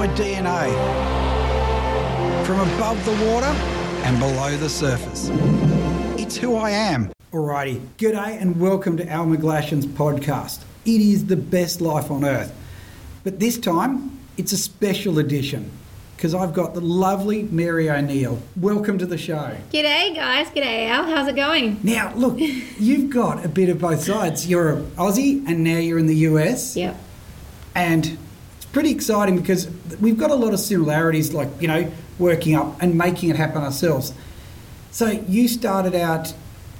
[0.00, 0.66] my DNA.
[2.46, 3.52] From above the water
[4.06, 5.28] and below the surface.
[6.18, 7.12] It's who I am.
[7.34, 10.60] Alrighty, g'day and welcome to Al McGlashan's podcast.
[10.86, 12.50] It is the best life on earth.
[13.24, 15.70] But this time, it's a special edition
[16.16, 18.40] because I've got the lovely Mary O'Neill.
[18.56, 19.54] Welcome to the show.
[19.70, 20.46] G'day, guys.
[20.46, 21.04] G'day, Al.
[21.04, 21.78] How's it going?
[21.82, 24.48] Now, look, you've got a bit of both sides.
[24.48, 26.74] You're an Aussie and now you're in the US.
[26.74, 26.96] Yep.
[27.74, 28.29] And it's
[28.72, 29.68] pretty exciting because
[30.00, 33.62] we've got a lot of similarities, like, you know, working up and making it happen
[33.62, 34.12] ourselves.
[34.90, 36.34] So you started out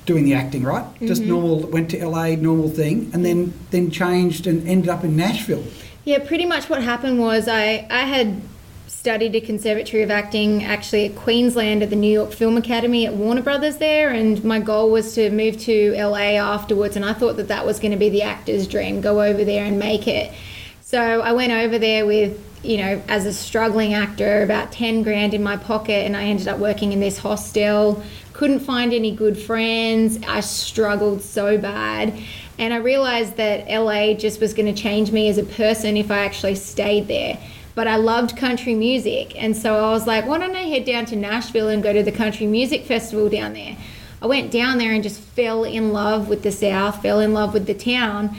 [0.06, 0.84] doing the acting, right?
[1.00, 1.30] Just mm-hmm.
[1.30, 5.64] normal, went to LA, normal thing, and then then changed and ended up in Nashville.
[6.04, 8.40] Yeah, pretty much what happened was I, I had
[8.88, 13.14] studied a conservatory of acting actually at Queensland at the New York Film Academy at
[13.14, 17.36] Warner Brothers there, and my goal was to move to LA afterwards, and I thought
[17.36, 20.32] that that was going to be the actor's dream, go over there and make it.
[20.90, 25.34] So I went over there with, you know, as a struggling actor, about 10 grand
[25.34, 28.02] in my pocket, and I ended up working in this hostel.
[28.32, 30.18] Couldn't find any good friends.
[30.26, 32.20] I struggled so bad.
[32.58, 36.10] And I realized that LA just was going to change me as a person if
[36.10, 37.38] I actually stayed there.
[37.76, 39.40] But I loved country music.
[39.40, 42.02] And so I was like, why don't I head down to Nashville and go to
[42.02, 43.76] the country music festival down there?
[44.20, 47.54] I went down there and just fell in love with the South, fell in love
[47.54, 48.36] with the town.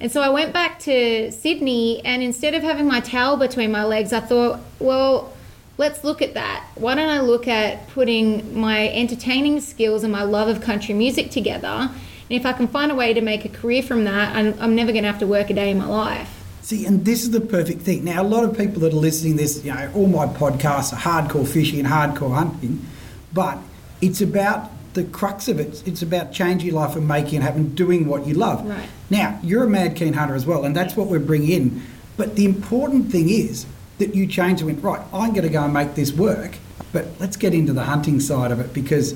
[0.00, 3.84] And so I went back to Sydney, and instead of having my towel between my
[3.84, 5.30] legs, I thought, well,
[5.76, 6.66] let's look at that.
[6.76, 11.30] Why don't I look at putting my entertaining skills and my love of country music
[11.30, 11.66] together?
[11.66, 11.90] And
[12.28, 14.90] if I can find a way to make a career from that, I'm, I'm never
[14.90, 16.34] going to have to work a day in my life.
[16.62, 18.04] See, and this is the perfect thing.
[18.04, 20.92] Now, a lot of people that are listening to this, you know, all my podcasts
[20.94, 22.86] are hardcore fishing and hardcore hunting,
[23.34, 23.58] but
[24.00, 25.86] it's about the crux of it.
[25.86, 28.66] It's about changing your life and making it happen, doing what you love.
[28.66, 28.88] Right.
[29.08, 31.82] Now, you're a mad keen hunter as well, and that's what we're bringing in.
[32.16, 33.66] But the important thing is
[33.98, 36.56] that you change and went, right, I'm going to go and make this work.
[36.92, 39.14] But let's get into the hunting side of it because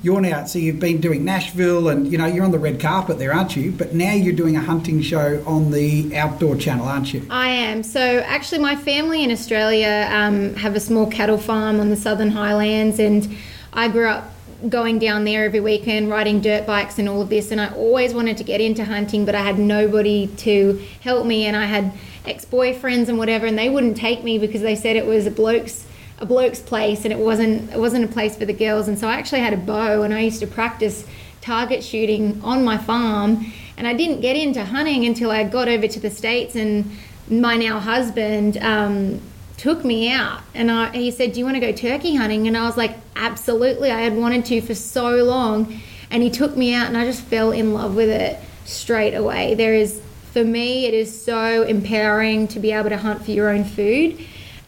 [0.00, 3.18] you're now, so you've been doing Nashville and, you know, you're on the red carpet
[3.18, 3.72] there, aren't you?
[3.72, 7.26] But now you're doing a hunting show on the outdoor channel, aren't you?
[7.28, 7.82] I am.
[7.82, 12.30] So actually, my family in Australia um, have a small cattle farm on the Southern
[12.30, 13.36] Highlands, and
[13.72, 14.30] I grew up
[14.68, 17.50] going down there every weekend, riding dirt bikes and all of this.
[17.50, 21.46] And I always wanted to get into hunting, but I had nobody to help me,
[21.46, 21.92] and I had
[22.26, 25.86] ex-boyfriends and whatever, and they wouldn't take me because they said it was a bloke's
[26.18, 28.88] a bloke's place and it wasn't it wasn't a place for the girls.
[28.88, 31.06] And so I actually had a bow, and I used to practice
[31.40, 33.52] target shooting on my farm.
[33.78, 36.90] And I didn't get into hunting until I got over to the states, and
[37.28, 39.20] my now husband um,
[39.56, 42.56] took me out, and I, he said, "Do you want to go turkey hunting?" And
[42.56, 45.80] I was like, "Absolutely!" I had wanted to for so long,
[46.10, 49.54] and he took me out, and I just fell in love with it straight away.
[49.54, 50.00] There is,
[50.32, 54.18] for me, it is so empowering to be able to hunt for your own food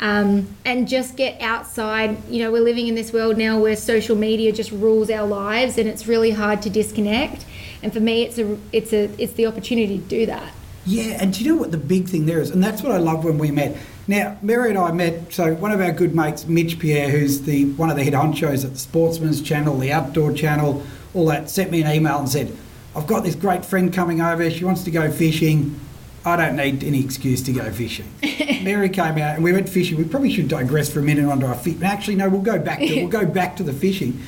[0.00, 2.16] um, and just get outside.
[2.30, 5.78] You know, we're living in this world now where social media just rules our lives,
[5.78, 7.44] and it's really hard to disconnect.
[7.82, 10.52] And for me, it's a it's a it's the opportunity to do that.
[10.86, 12.50] Yeah, and do you know what the big thing there is?
[12.50, 13.76] And that's what I love when we met.
[14.08, 17.66] Now, Mary and I met, so one of our good mates, Mitch Pierre, who's the
[17.72, 20.82] one of the head honchos at the Sportsman's Channel, the Outdoor Channel,
[21.12, 22.56] all that, sent me an email and said,
[22.96, 25.78] I've got this great friend coming over, she wants to go fishing.
[26.24, 28.10] I don't need any excuse to go fishing.
[28.62, 29.98] Mary came out and we went fishing.
[29.98, 31.82] We probably should digress for a minute onto our feet.
[31.82, 34.22] Actually, no, we'll go back to we'll go back to the fishing.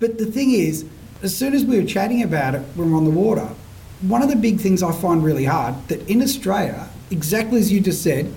[0.00, 0.84] But the thing is,
[1.22, 3.48] as soon as we were chatting about it when we we're on the water,
[4.02, 7.80] one of the big things I find really hard that in Australia, exactly as you
[7.80, 8.32] just said,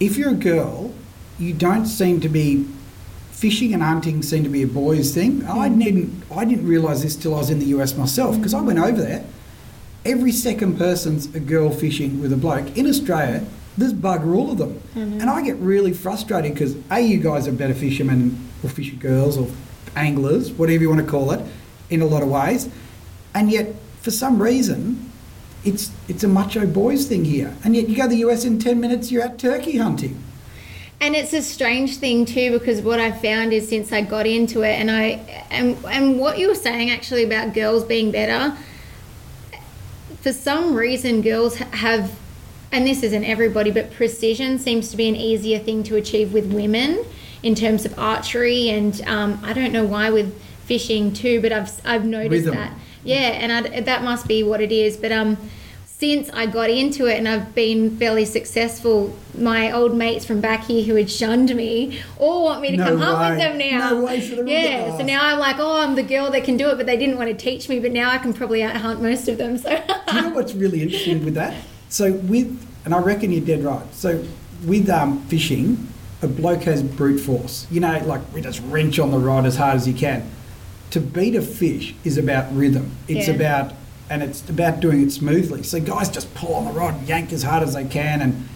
[0.00, 0.92] if you're a girl,
[1.38, 2.66] you don't seem to be
[3.30, 5.44] fishing and hunting seem to be a boys thing.
[5.44, 8.38] I didn't I didn't realise this till I was in the US myself mm.
[8.38, 9.24] because I went over there.
[10.04, 12.76] Every second person's a girl fishing with a bloke.
[12.76, 13.44] In Australia,
[13.76, 14.74] there's bugger all of them.
[14.94, 15.20] Mm-hmm.
[15.20, 19.38] And I get really frustrated because A, you guys are better fishermen or fisher girls
[19.38, 19.48] or
[19.94, 21.40] anglers, whatever you want to call it,
[21.90, 22.68] in a lot of ways.
[23.34, 25.07] And yet, for some reason,
[25.64, 27.56] it's it's a macho boys thing here.
[27.64, 30.22] And yet you go to the US in 10 minutes, you're out turkey hunting.
[31.00, 34.62] And it's a strange thing too because what I found is since I got into
[34.62, 38.56] it and I and and what you were saying actually about girls being better
[40.20, 42.18] for some reason girls have
[42.72, 46.52] and this isn't everybody but precision seems to be an easier thing to achieve with
[46.52, 47.04] women
[47.44, 51.70] in terms of archery and um, I don't know why with fishing too but I've
[51.86, 52.54] I've noticed Rhythm.
[52.56, 52.72] that
[53.08, 55.36] yeah and I, that must be what it is but um
[55.84, 60.62] since I got into it and I've been fairly successful, my old mates from back
[60.64, 63.30] here who had shunned me all want me to No come hunt way.
[63.30, 63.90] with them now.
[63.90, 66.56] No way, so they're yeah, so now I'm like, oh, I'm the girl that can
[66.56, 67.80] do it, but they didn't want to teach me.
[67.80, 69.58] But now I can probably out hunt most of them.
[69.58, 69.70] So
[70.08, 71.56] Do you know what's really interesting with that?
[71.88, 73.92] So with, and I reckon you're dead right.
[73.92, 74.24] So
[74.66, 75.88] with um, fishing,
[76.22, 77.66] a bloke has brute force.
[77.72, 80.30] You know, like we just wrench on the rod as hard as you can.
[80.90, 82.90] To beat a fish is about rhythm.
[83.08, 83.34] It's Yeah.
[83.34, 83.72] about
[84.10, 85.62] and it's about doing it smoothly.
[85.62, 88.48] So guys just pull on the rod, yank as hard as they can, and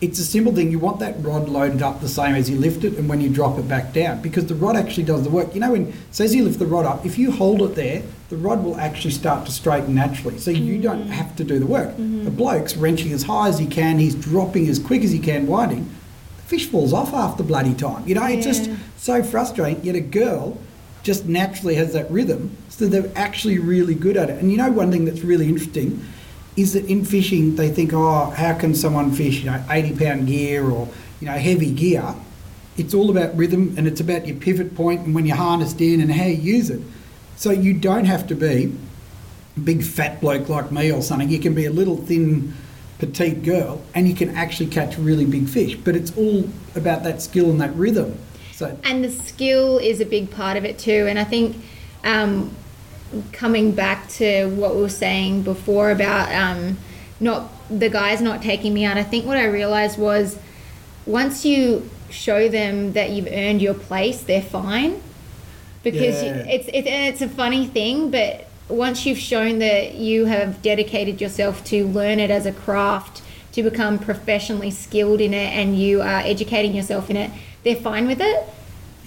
[0.00, 0.70] it's a simple thing.
[0.70, 3.30] You want that rod loaded up the same as you lift it and when you
[3.30, 5.54] drop it back down because the rod actually does the work.
[5.54, 8.02] You know, when so as you lift the rod up, if you hold it there,
[8.28, 10.38] the rod will actually start to straighten naturally.
[10.38, 11.10] So you don't mm.
[11.10, 11.90] have to do the work.
[11.90, 12.24] Mm-hmm.
[12.24, 15.46] The bloke's wrenching as high as he can, he's dropping as quick as he can,
[15.46, 15.88] winding.
[16.38, 18.06] The fish falls off after bloody time.
[18.06, 19.82] You know, it's just so frustrating.
[19.82, 20.58] Yet a girl
[21.06, 24.40] just naturally has that rhythm, so they're actually really good at it.
[24.40, 26.04] And you know, one thing that's really interesting
[26.56, 30.26] is that in fishing, they think, oh, how can someone fish, you know, 80 pound
[30.26, 30.88] gear or,
[31.20, 32.12] you know, heavy gear?
[32.76, 36.00] It's all about rhythm and it's about your pivot point and when you're harnessed in
[36.00, 36.80] and how you use it.
[37.36, 38.74] So you don't have to be
[39.56, 41.28] a big fat bloke like me or something.
[41.28, 42.52] You can be a little thin,
[42.98, 45.76] petite girl and you can actually catch really big fish.
[45.76, 48.18] But it's all about that skill and that rhythm.
[48.56, 51.06] So and the skill is a big part of it too.
[51.08, 51.56] And I think
[52.04, 52.50] um,
[53.32, 56.78] coming back to what we were saying before about um,
[57.20, 60.38] not the guys not taking me out, I think what I realized was
[61.04, 65.02] once you show them that you've earned your place, they're fine
[65.82, 66.46] because you, Yeah.
[66.48, 71.20] it's it, and it's a funny thing, but once you've shown that you have dedicated
[71.20, 73.20] yourself to learn it as a craft,
[73.52, 77.30] to become professionally skilled in it, and you are educating yourself in it,
[77.66, 78.48] they're fine with it.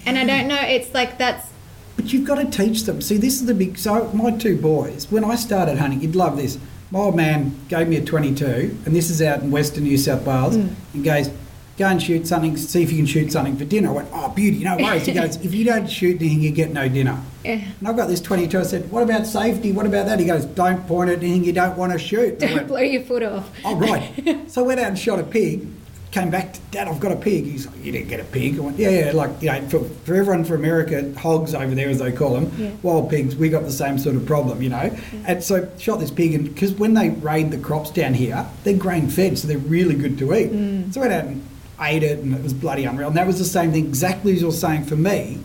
[0.06, 1.48] And I don't know, it's like that's
[1.96, 3.02] But you've got to teach them.
[3.02, 3.78] See, this is the big.
[3.78, 6.60] So, my two boys, when I started hunting, you'd love this.
[6.92, 8.46] My old man gave me a 22,
[8.86, 10.74] and this is out in western New South Wales, mm.
[10.94, 11.30] and goes,
[11.78, 13.90] Go and shoot something, see if you can shoot something for dinner.
[13.90, 15.06] I went, Oh, beauty, no worries.
[15.06, 17.22] He goes, If you don't shoot anything, you get no dinner.
[17.46, 17.62] Yeah.
[17.80, 18.60] And I've got this 22.
[18.60, 19.72] I said, What about safety?
[19.72, 20.20] What about that?
[20.20, 22.40] He goes, Don't point at anything you don't want to shoot.
[22.40, 23.50] Don't went, blow your foot off.
[23.64, 24.44] Oh, right.
[24.50, 25.66] so I went out and shot a pig.
[26.12, 27.46] Came back to Dad, I've got a pig.
[27.46, 28.58] He's like, You didn't get a pig.
[28.58, 29.12] I went, Yeah, yeah.
[29.12, 32.52] Like, you know, for, for everyone from America, hogs over there, as they call them,
[32.58, 32.72] Yeah.
[32.82, 34.96] wild pigs, we got the same sort of problem, you know.
[35.28, 38.76] And so shot this pig, and because when they raid the crops down here, they're
[38.76, 40.52] grain fed, so they're really good to eat.
[40.52, 40.92] Mm.
[40.92, 41.48] So I went out and
[41.80, 43.10] ate it, and it was bloody unreal.
[43.10, 45.40] And that was the same thing, exactly as you're saying for me.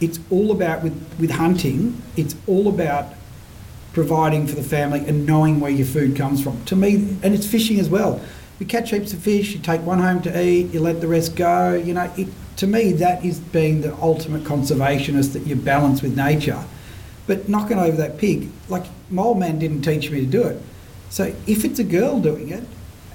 [0.00, 3.14] It's all about, with, with hunting, it's all about
[3.92, 6.64] providing for the family and knowing where your food comes from.
[6.64, 8.20] To me, and it's fishing as well.
[8.60, 11.34] You catch heaps of fish, you take one home to eat, you let the rest
[11.34, 11.74] go.
[11.74, 12.28] You know, it,
[12.58, 16.62] to me, that is being the ultimate conservationist that you balance with nature.
[17.26, 20.62] But knocking over that pig, like my old man didn't teach me to do it.
[21.08, 22.64] So if it's a girl doing it,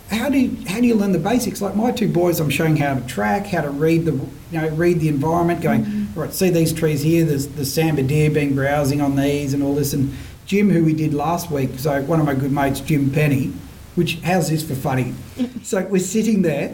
[0.10, 1.62] how do you, how do you learn the basics?
[1.62, 4.68] Like my two boys, I'm showing how to track, how to read the you know
[4.70, 5.62] read the environment.
[5.62, 6.20] Going mm-hmm.
[6.20, 7.26] right, see these trees here.
[7.26, 9.94] There's the sambar deer being browsing on these and all this.
[9.94, 10.16] And
[10.46, 13.52] Jim, who we did last week, so one of my good mates, Jim Penny,
[13.96, 15.14] which how's this for funny?
[15.64, 16.74] so we're sitting there,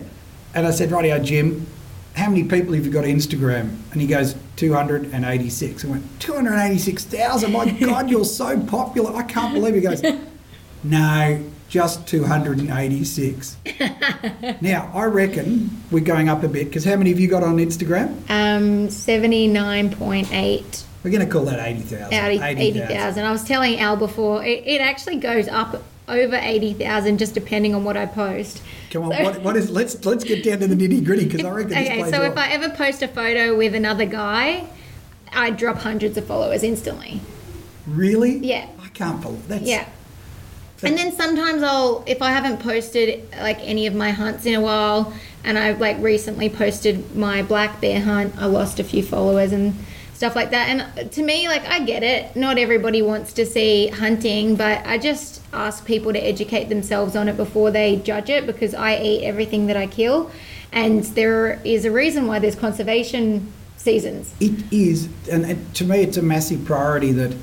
[0.54, 1.68] and I said, "Rightio, Jim,
[2.16, 5.84] how many people have you got on Instagram?" And he goes, 286.
[5.84, 7.52] I went, 286,000?
[7.52, 9.12] My God, you're so popular.
[9.16, 9.82] I can't believe it.
[9.82, 10.04] He goes,
[10.84, 13.58] no, just 286.
[14.62, 17.58] now, I reckon we're going up a bit because how many have you got on
[17.58, 18.10] Instagram?
[18.30, 22.14] Um, 79.8 We're going to call that 80,000.
[22.14, 23.26] out of 80,000.
[23.26, 27.84] I was telling Al before, it, it actually goes up over 80,000 just depending on
[27.84, 28.62] what I post.
[28.92, 29.70] Come on, So- what, what is?
[29.72, 32.32] Let's let's get down to the nitty gritty because I reckon this Okay, so well.
[32.32, 34.68] if I ever post a photo with another guy,
[35.32, 37.22] I drop hundreds of followers instantly.
[37.88, 38.38] really?
[38.38, 38.68] Yeah.
[38.84, 39.88] I can't believe that's Yeah.
[40.84, 44.62] And then sometimes I'll, if I haven't posted like any of my hunts in a
[44.62, 45.14] while,
[45.44, 49.76] and I've like recently posted my black bear hunt, I lost a few followers and
[50.22, 50.70] stuff like that.
[50.70, 52.36] And to me, like, I get it.
[52.36, 57.28] Not everybody wants to see hunting, but I just ask people to educate themselves on
[57.28, 60.30] it before they judge it because I eat everything that I kill.
[60.72, 64.32] And there is a reason why there's conservation seasons.
[64.40, 67.36] It is, and it, to me, it's a massive priority that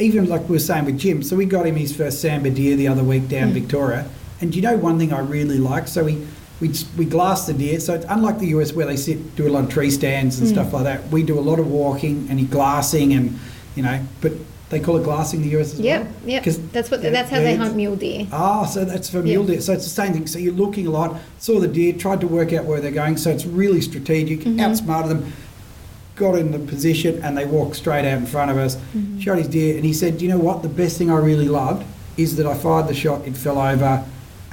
[0.00, 1.22] even like we were saying with Jim.
[1.22, 3.54] So we got him his first sambar deer the other week down hmm.
[3.54, 4.10] Victoria,
[4.40, 5.86] and you know one thing I really like?
[5.86, 6.26] So we
[6.64, 7.78] we we glass the deer.
[7.80, 10.48] So it's unlike the US where they sit do a lot of tree stands and
[10.48, 11.08] stuff like that.
[11.10, 13.38] We do a lot of walking and glassing, and
[13.76, 14.32] you know, but
[14.70, 16.10] they call it glassing the US as Yep, well.
[16.26, 16.44] yep.
[16.44, 17.02] 'Cause That's what.
[17.02, 18.26] That's how they hunt mule deer.
[18.32, 19.60] Ah, so that's for mule deer.
[19.60, 20.26] So it's the same thing.
[20.26, 23.16] So you're looking a lot, saw the deer, tried to work out where they're going.
[23.18, 24.60] So it's really strategic, Mm-hmm.
[24.60, 25.32] outsmarted them,
[26.16, 29.18] got in the position, and they walked straight out in front of us, Mm-hmm.
[29.20, 30.62] shot his deer, and he said, "You know what?
[30.62, 31.84] The best thing I really loved
[32.16, 34.02] is that I fired the shot, it fell over."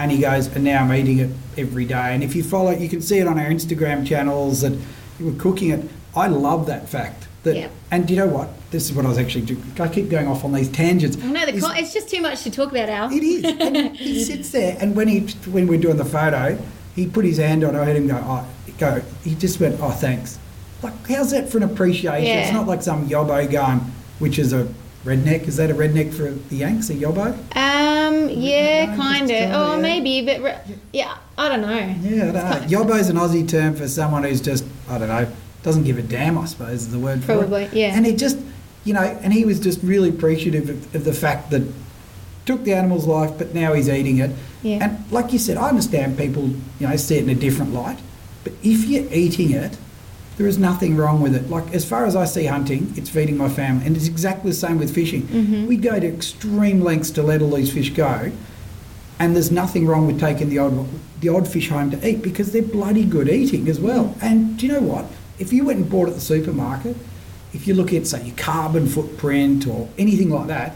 [0.01, 2.13] And he goes, and now I'm eating it every day.
[2.13, 4.73] And if you follow, you can see it on our Instagram channels that
[5.19, 5.87] we're cooking it.
[6.15, 7.27] I love that fact.
[7.43, 7.67] That, Yeah.
[7.91, 8.49] And do you know what?
[8.71, 9.63] This is what I was actually doing.
[9.79, 11.17] I keep going off on these tangents.
[11.21, 13.11] I know the Is- con- it's just too much to talk about, Al.
[13.11, 13.43] it is.
[13.43, 15.19] And he sits there, and when he
[15.51, 16.57] when we're doing the photo,
[16.95, 17.75] he put his hand on.
[17.75, 17.79] it.
[17.79, 20.39] I heard him go, "Oh, go." He just went, "Oh, thanks."
[20.81, 22.25] Like, how's that for an appreciation?
[22.27, 22.43] Yeah.
[22.43, 23.79] It's not like some yobbo going,
[24.19, 24.67] which is a
[25.05, 25.47] redneck.
[25.47, 26.89] Is that a redneck for the Yanks?
[26.89, 27.37] A yobbo?
[27.55, 27.59] Uh,
[28.11, 29.51] Um, yeah, kind of.
[29.51, 29.81] Oh, yeah.
[29.81, 31.69] maybe, but re- yeah, I don't know.
[32.01, 32.77] Yeah, I don't know.
[32.79, 35.27] Yobbo's an Aussie term for someone who's just, I don't know,
[35.63, 37.73] doesn't give a damn, I suppose is the word for Probably, it.
[37.73, 37.95] yeah.
[37.95, 38.37] And he just,
[38.83, 41.61] you know, and he was just really appreciative of, of the fact that
[42.45, 44.31] took the animal's life, but now he's eating it.
[44.63, 44.79] Yeah.
[44.81, 46.47] And like you said, I understand people,
[46.79, 47.99] you know, see it in a different light,
[48.43, 49.77] but if you're eating it,
[50.41, 51.51] there is nothing wrong with it.
[51.51, 54.57] Like as far as I see hunting, it's feeding my family, and it's exactly the
[54.57, 55.21] same with fishing.
[55.27, 55.67] Mhm.
[55.67, 58.31] We go to extreme lengths to let all these fish go,
[59.19, 60.87] and there's nothing wrong with taking the odd
[61.21, 64.15] the odd fish home to eat because they're bloody good eating as well.
[64.19, 65.05] And do you know what?
[65.37, 66.95] If you went and bought at the supermarket,
[67.53, 70.75] if you look at say your carbon footprint or anything like that,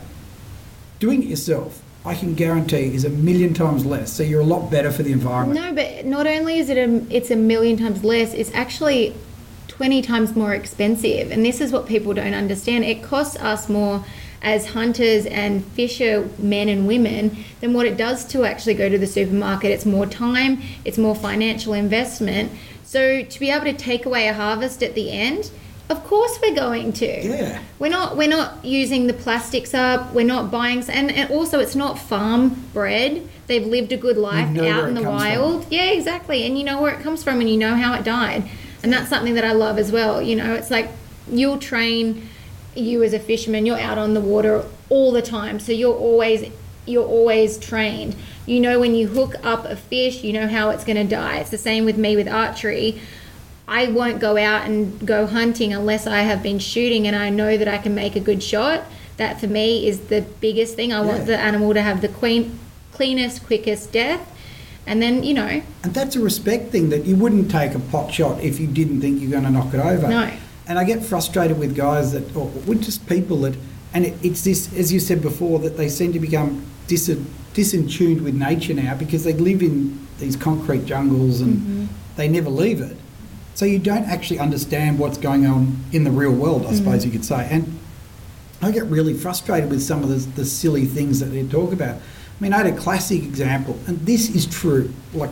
[1.00, 4.14] doing it yourself, I can guarantee is a million times less.
[4.14, 5.60] So you're a lot better for the environment.
[5.60, 9.16] No, but not only is it a, it's a million times less, it's actually
[9.78, 11.32] 20 times more expensive.
[11.32, 12.86] And this is what people don't understand.
[12.86, 14.06] It costs us more
[14.42, 18.98] as hunters and fisher men and women than what it does to actually go to
[18.98, 19.72] the supermarket.
[19.72, 22.52] It's more time, it's more financial investment.
[22.84, 25.52] So to be able to take away a harvest at the end,
[25.90, 27.28] of course we're going to.
[27.28, 27.62] Yeah.
[27.80, 30.14] We're not we're not using the plastics up.
[30.14, 33.28] We're not buying and, and also it's not farm bred.
[33.48, 35.30] They've lived a good life know out in the comes from.
[35.30, 35.68] wild.
[35.70, 36.46] Yeah, exactly.
[36.46, 38.50] And you know where it comes from and you know how it died.
[38.86, 40.22] And that's something that I love as well.
[40.22, 40.92] You know, it's like
[41.28, 42.30] you'll train
[42.76, 45.60] you as a fisherman, you're out on the water all the time.
[45.60, 46.52] So you're always
[46.86, 48.16] you're always trained.
[48.46, 51.40] You know when you hook up a fish, you know how it's going to die.
[51.40, 53.02] It's the same with me with archery.
[53.68, 57.58] I won't go out and go hunting unless I have been shooting and I know
[57.58, 58.84] that I can make a good shot.
[59.18, 60.94] That for me is the biggest thing.
[60.94, 61.08] I Yeah.
[61.08, 62.60] want the animal to have the queen,
[62.92, 64.22] cleanest, quickest death.
[64.88, 68.14] And then, you know, And that's a respect thing that you wouldn't take a pot
[68.14, 70.08] shot if you didn't think you're going to knock it over.
[70.08, 70.32] No.
[70.68, 73.56] And I get frustrated with guys that, or with just people that,
[73.94, 77.08] and it, it's this, as you said before, that they seem to become dis,
[77.54, 81.86] disentuned with nature now because they live in these concrete jungles and Mm-hmm.
[82.16, 82.98] they never leave it.
[83.56, 87.12] So you don't actually understand what's going on in the real world, I suppose you
[87.12, 87.48] could say.
[87.50, 87.80] And
[88.62, 91.98] I get really frustrated with some of the, the silly things that they talk about.
[92.40, 94.94] I mean, I had a classic example, and this is true.
[95.14, 95.30] Like,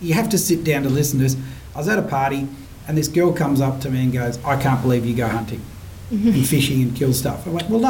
[0.00, 1.36] you have to sit down to listen to this.
[1.74, 2.48] I was at a party,
[2.88, 5.62] and this girl comes up to me and goes, I can't believe you go hunting
[6.10, 7.46] and fishing and kill stuff.
[7.46, 7.88] I went, Well, no.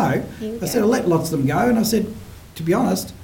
[0.63, 0.83] I said.
[0.83, 2.13] I let lots of them go, and I said,
[2.57, 3.15] To be honest,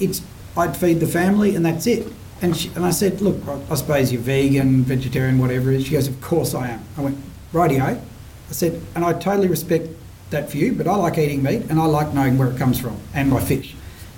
[0.00, 0.22] it's
[0.56, 2.10] I'd feed the family, and that's it.
[2.40, 5.86] And, she, and I said, Look, I, I suppose you're vegan, vegetarian, whatever it is.
[5.86, 6.80] She goes, Of course I am.
[6.96, 7.18] I went,
[7.52, 8.00] Rightio.
[8.00, 9.88] I said, And I totally respect
[10.30, 12.78] that for you, but I like eating meat and I like knowing where it comes
[12.80, 13.74] from and my fish.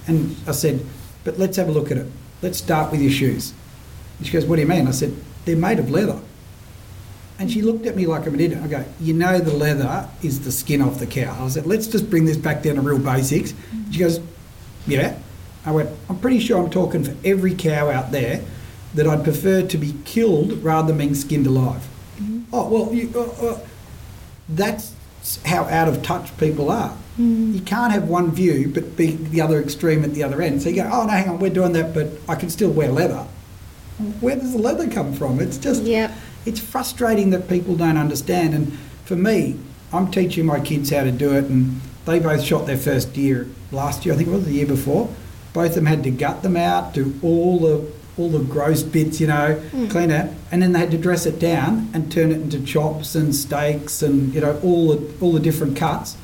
[0.06, 0.84] And I said,
[1.24, 2.06] But let's have a look at it.
[2.42, 3.52] Let's start with your shoes.
[4.18, 4.86] And she goes, What do you mean?
[4.86, 6.20] I said, They're made of leather.
[7.38, 8.62] And she looked at me like I'm an idiot.
[8.62, 11.44] I go, You know, the leather is the skin off the cow.
[11.44, 13.54] I said, Let's just bring this back down to real basics.
[13.90, 14.20] She goes,
[14.86, 15.18] Yeah.
[15.64, 18.44] I went, I'm pretty sure I'm talking for every cow out there
[18.94, 21.86] that I'd prefer to be killed rather than being skinned alive.
[22.52, 23.58] Oh, well, you, uh, uh,
[24.48, 24.94] that's
[25.44, 26.96] how out of touch people are.
[27.18, 27.54] Mm.
[27.54, 30.62] You can't have one view but be the other extreme at the other end.
[30.62, 32.90] So you go, oh no, hang on, we're doing that, but I can still wear
[32.90, 33.26] leather.
[34.20, 35.40] Where does the leather come from?
[35.40, 36.12] It's just, Yep.
[36.44, 38.54] it's frustrating that people don't understand.
[38.54, 39.56] And for me,
[39.92, 43.48] I'm teaching my kids how to do it, and they both shot their first deer
[43.72, 44.14] last year.
[44.14, 45.08] I think it was the year before.
[45.54, 49.20] Both of them had to gut them out, do all the all the gross bits,
[49.20, 52.40] you know, clean it, and then they had to dress it down and turn it
[52.40, 56.16] into chops and steaks and you know all the all the different cuts.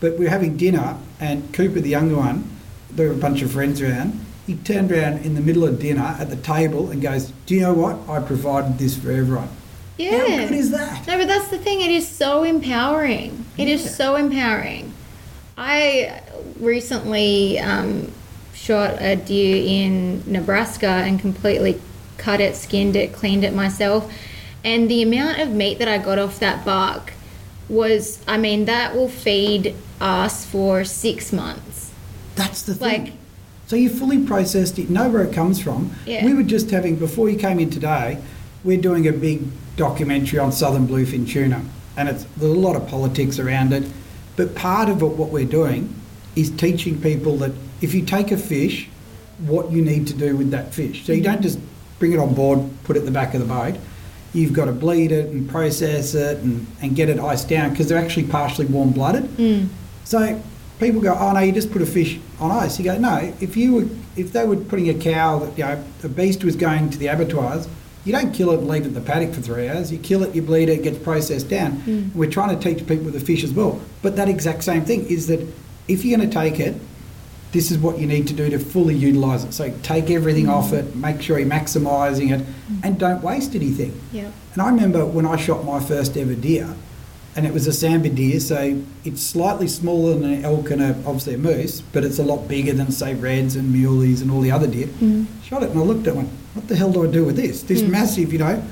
[0.00, 2.48] But we were having dinner, and Cooper, the younger one,
[2.90, 4.18] there were a bunch of friends around.
[4.46, 7.60] He turned around in the middle of dinner at the table and goes, "Do you
[7.60, 7.96] know what?
[8.08, 9.48] I provided this for everyone."
[9.98, 10.18] yeah.
[10.18, 11.06] How good is that?
[11.06, 11.80] No, but that's the thing.
[11.82, 13.44] It is so empowering.
[13.58, 13.90] It is Yeah.
[13.90, 14.92] so empowering.
[15.58, 16.22] I
[16.58, 18.10] recently um,
[18.60, 21.80] shot a deer in Nebraska and completely
[22.18, 24.12] cut it, skinned it, cleaned it myself.
[24.62, 27.14] And the amount of meat that I got off that buck
[27.68, 31.90] was, I mean, that will feed us for six months.
[32.34, 33.04] That's the thing.
[33.04, 33.12] Like-
[33.66, 35.92] so you fully processed it, know where it comes from.
[36.04, 36.24] Yeah.
[36.24, 38.18] We were just having before you came in today.
[38.64, 39.44] We're doing a big
[39.76, 41.62] documentary on southern bluefin tuna,
[41.96, 43.84] and it's there's a lot of politics around it.
[44.34, 45.94] But part of it, what we're doing,
[46.34, 48.88] is teaching people that if you take a fish,
[49.46, 51.04] what you need to do with that fish.
[51.04, 51.58] So you don't just
[51.98, 53.76] bring it on board, put it at the back of the boat.
[54.32, 57.88] You've got to bleed it and process it and, and get it iced down because
[57.88, 59.24] they're actually partially warm blooded.
[59.36, 59.68] Mm.
[60.04, 60.40] So
[60.78, 62.78] people go, oh no, you just put a fish on ice.
[62.78, 65.84] You go, no, if you were, if they were putting a cow that you know
[66.04, 67.68] a beast was going to the abattoirs,
[68.04, 69.92] you don't kill it and leave it in the paddock for three hours.
[69.92, 71.72] You kill it, you bleed it, it gets processed down.
[71.82, 72.14] Mm.
[72.14, 73.80] We're trying to teach people with the fish as well.
[74.00, 75.40] But that exact same thing is that
[75.88, 76.76] if you're going to take it,
[77.52, 79.52] this is what you need to do to fully utilise it.
[79.52, 82.46] So take everything off it, make sure you're maximising it,
[82.84, 84.00] and don't waste anything.
[84.12, 84.30] Yeah.
[84.52, 86.74] And I remember when I shot my first ever deer,
[87.36, 90.88] and it was a sambar deer, so it's slightly smaller than an elk and a,
[91.06, 94.40] obviously a moose, but it's a lot bigger than say reds and muleys and all
[94.40, 94.86] the other deer.
[94.86, 95.26] Mm.
[95.44, 97.24] Shot it and I looked at it and went, what the hell do I do
[97.24, 97.62] with this?
[97.62, 97.90] This Mm.
[97.90, 98.62] massive, you know,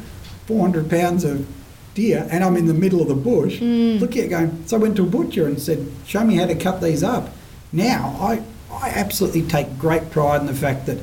[0.46, 1.46] 400 pounds of
[1.94, 3.58] deer, and I'm in the middle of the bush.
[3.60, 4.00] Mm.
[4.00, 4.62] Look at it going.
[4.66, 7.30] So I went to a butcher and said, show me how to cut these up.
[7.72, 10.98] Now, I, I absolutely take great pride in the fact that,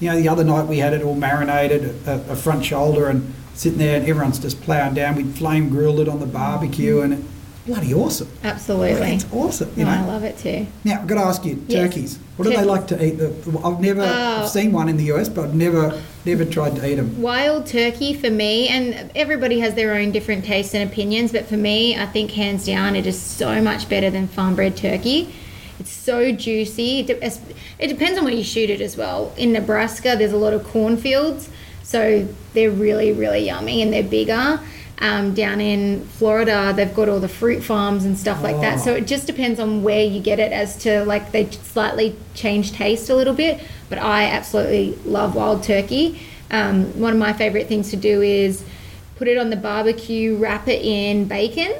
[0.00, 3.34] you know, the other night we had it all marinated, a, a front shoulder, and
[3.54, 5.16] sitting there, and everyone's just ploughing down.
[5.16, 7.22] We'd flame grilled it on the barbecue, and it's
[7.66, 8.28] bloody awesome.
[8.42, 9.10] Absolutely.
[9.12, 10.66] It's awesome, you No, I love it too.
[10.84, 11.88] Now, I've got to ask you, Yes.
[11.88, 12.18] turkeys.
[12.36, 13.20] What do they like to eat?
[13.62, 14.42] I've never Oh.
[14.42, 17.20] I've seen one in the US, but I've never never tried to eat them.
[17.20, 21.56] Wild turkey for me, and everybody has their own different tastes and opinions, but for
[21.58, 25.34] me, I think hands down, it is so much better than farm bred turkey.
[25.80, 27.00] It's so juicy.
[27.00, 27.26] It, de-
[27.78, 29.32] it depends on where you shoot it as well.
[29.38, 31.48] In Nebraska, there's a lot of cornfields,
[31.82, 34.60] so they're really, really yummy and they're bigger.
[34.98, 38.80] Um, down in Florida, they've got all the fruit farms and stuff like that.
[38.80, 38.82] Oh.
[38.82, 42.72] So it just depends on where you get it as to like they slightly change
[42.72, 43.60] taste a little bit.
[43.88, 46.20] But I absolutely love wild turkey.
[46.50, 48.62] Um, one of my favorite things to do is
[49.16, 51.72] put it on the barbecue, wrap it in bacon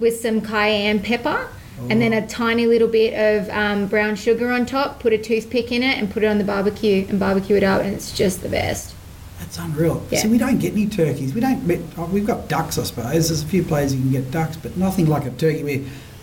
[0.00, 1.48] with some cayenne pepper.
[1.90, 5.00] And then a tiny little bit of um, brown sugar on top.
[5.00, 7.82] Put a toothpick in it and put it on the barbecue and barbecue it up,
[7.82, 8.94] and it's just the best.
[9.40, 10.00] That's unreal.
[10.10, 10.20] Yeah.
[10.20, 11.34] See, we don't get any turkeys.
[11.34, 11.82] We don't.
[11.98, 13.28] Oh, we've got ducks, I suppose.
[13.28, 15.64] There's a few places you can get ducks, but nothing like a turkey.
[15.64, 15.80] Where,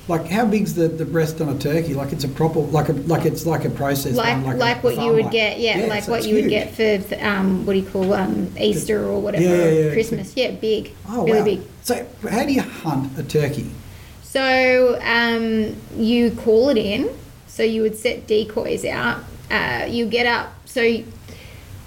[0.07, 1.93] like, how big's the, the breast on a turkey?
[1.93, 4.79] Like it's a proper, like a like it's like a processed like one, like, a
[4.79, 7.79] what you would get, yeah, like so what you would get for, um, what do
[7.79, 9.93] you call um, Easter or whatever, Yeah, yeah, yeah.
[9.93, 10.33] Christmas.
[10.37, 11.45] Yeah, big, Oh really wow!
[11.45, 11.61] big.
[11.83, 13.69] So, how do you hunt a turkey?
[14.31, 17.09] So um, you call it in.
[17.47, 19.23] So you would set decoys out.
[19.49, 20.53] Uh, you get up.
[20.65, 21.05] So you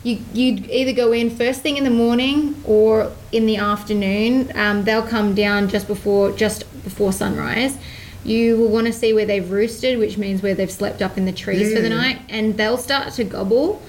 [0.03, 4.51] you'd either go in first thing in the morning or in the afternoon.
[4.57, 7.79] Um, they'll come down just before just before sunrise.
[8.25, 11.27] You will want to see where they've roosted, which means where they've slept up in
[11.27, 13.81] the trees for the night, and they'll start to gobble.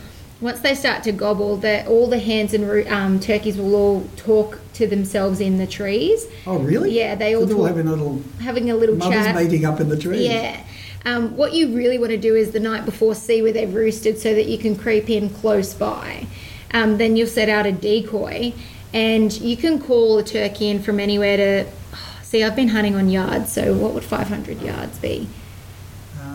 [0.43, 4.60] Once they start to gobble, that all the hens and um, turkeys will all talk
[4.73, 6.91] to themselves in the trees, Oh, really?
[6.91, 9.36] Yeah, they So all they're all talk- having a little having a little mothers chat.
[9.36, 10.27] meeting up in the trees.
[10.27, 10.60] Yeah.
[11.06, 14.19] Um, what you really want to do is the night before see where they've roosted
[14.19, 16.27] so that you can creep in close by.
[16.71, 18.53] Um, then you'll set out a decoy
[18.93, 21.65] and you can call a turkey in from anywhere to.
[22.23, 25.27] See, I've been hunting on yards, so what would 500 yards be?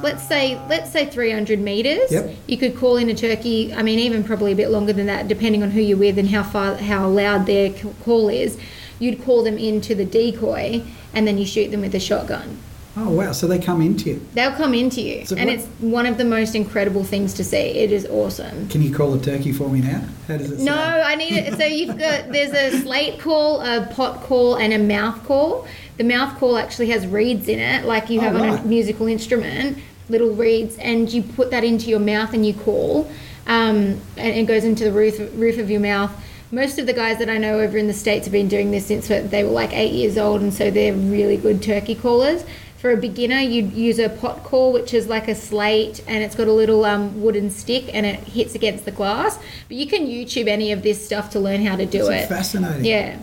[0.02, 2.10] Let's say let's say 300 meters.
[2.12, 2.34] Yep.
[2.46, 3.72] You could call in a turkey.
[3.74, 6.28] I mean, even probably a bit longer than that, depending on who you're with and
[6.28, 7.70] how far how loud their
[8.04, 8.58] call is.
[9.00, 10.82] You'd call them into the decoy,
[11.14, 12.58] and then you shoot them with a shotgun.
[12.96, 13.30] Oh wow!
[13.32, 14.26] So they come into you.
[14.34, 17.44] They'll come into you, So and what- it's one of the most incredible things to
[17.44, 17.56] see.
[17.56, 18.68] It is awesome.
[18.68, 20.02] Can you call a turkey for me now?
[20.26, 21.02] How does it No, sound?
[21.02, 21.56] I need it.
[21.58, 25.66] So you've got there's a slate call, a pot call, and a mouth call.
[25.98, 28.60] The mouth call actually has reeds in it, like you Oh, have on right.
[28.60, 33.08] a musical instrument, little reeds, and you put that into your mouth and you call,
[33.46, 36.10] um, and it goes into the roof roof of your mouth.
[36.50, 38.86] Most of the guys that I know over in the states have been doing this
[38.86, 42.42] since they were like eight years old, and so they're really good turkey callers.
[42.78, 46.36] For a beginner, you'd use a pot call, which is like a slate, and it's
[46.36, 49.36] got a little um, wooden stick, and it hits against the glass.
[49.66, 52.28] But you can YouTube any of this stuff to learn how to do It's it.
[52.28, 52.84] fascinating.
[52.84, 53.18] Yeah.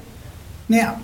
[0.67, 1.01] Now,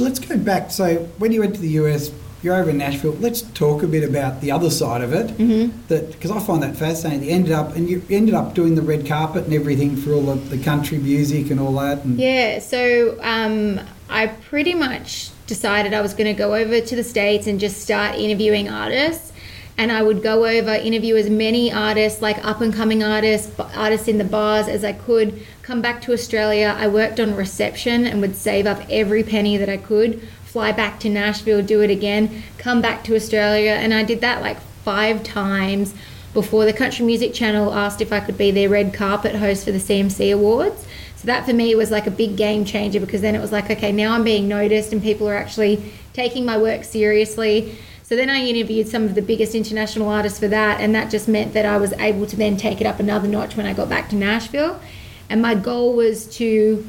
[0.00, 0.70] let's go back.
[0.70, 2.10] So, when you went to the US,
[2.42, 3.16] you're over in Nashville.
[3.20, 5.28] Let's talk a bit about the other side of it.
[5.36, 5.78] Mm-hmm.
[5.88, 7.24] That because I find that fascinating.
[7.24, 10.22] You ended up and you ended up doing the red carpet and everything for all
[10.22, 12.04] the, the country music and all that.
[12.04, 16.96] And Yeah, so um, I pretty much decided I was going to go over to
[16.96, 19.32] the States and just start interviewing artists.
[19.78, 24.08] And I would go over, interview as many artists, like up and coming artists, artists
[24.08, 25.44] in the bars as I could.
[25.62, 26.76] Come back to Australia.
[26.78, 31.00] I worked on reception and would save up every penny that I could, fly back
[31.00, 33.72] to Nashville, do it again, come back to Australia.
[33.72, 35.94] And I did that like five times
[36.34, 39.72] before the Country Music Channel asked if I could be their red carpet host for
[39.72, 40.86] the CMC Awards.
[41.16, 43.70] So that for me was like a big game changer because then it was like,
[43.70, 47.76] okay, now I'm being noticed and people are actually taking my work seriously.
[48.10, 51.28] So then I interviewed some of the biggest international artists for that, and that just
[51.28, 53.88] meant that I was able to then take it up another notch when I got
[53.88, 54.80] back to Nashville.
[55.28, 56.84] And my goal was to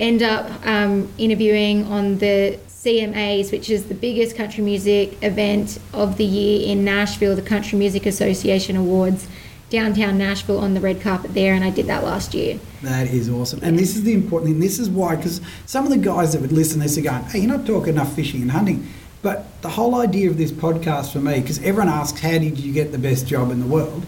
[0.00, 6.16] end up um, interviewing on the CMAs, which is the biggest country music event of
[6.16, 9.28] the year in Nashville, the Country Music Association Awards,
[9.70, 12.58] downtown Nashville on the red carpet there, and I did that last year.
[12.82, 13.60] That is awesome.
[13.62, 14.60] And this is the important thing.
[14.60, 17.22] This is why, because some of the guys that would listen to this are going,
[17.26, 18.88] hey, you're not talking enough fishing and hunting.
[19.22, 22.72] But the whole idea of this podcast for me, because everyone asks, how did you
[22.72, 24.06] get the best job in the world?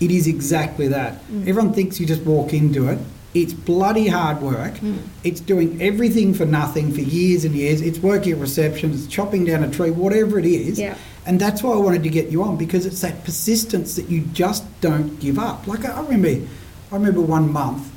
[0.00, 1.26] It is exactly that.
[1.28, 1.48] Mm.
[1.48, 2.98] Everyone thinks you just walk into it.
[3.34, 4.74] It's bloody hard work.
[4.74, 4.98] Mm.
[5.24, 7.80] It's doing everything for nothing for years and years.
[7.80, 10.78] It's working at reception, it's chopping down a tree, whatever it is.
[10.78, 10.96] Yeah.
[11.24, 14.22] And that's why I wanted to get you on because it's that persistence that you
[14.32, 15.66] just don't give up.
[15.66, 16.46] Like I remember,
[16.90, 17.88] I remember one month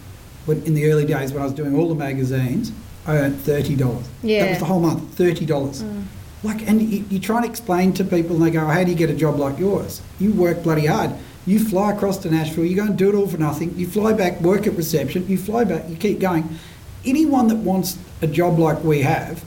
[0.46, 2.72] when in the early days when I was doing all the magazines,
[3.08, 4.08] I earned thirty dollars.
[4.24, 4.44] Yeah.
[4.44, 5.84] That was the whole month, thirty dollars.
[5.84, 6.04] Mm.
[6.46, 8.96] Like, and you, you try and explain to people, and they go, "How do you
[8.96, 10.02] get a job like yours?
[10.20, 11.12] You work bloody hard.
[11.48, 12.66] You fly across to Nashville.
[12.66, 13.78] You go and do it all for nothing.
[13.78, 15.28] You fly back, work at reception.
[15.28, 15.90] You fly back.
[15.90, 16.58] You keep going.
[17.04, 19.44] Anyone that wants a job like we have,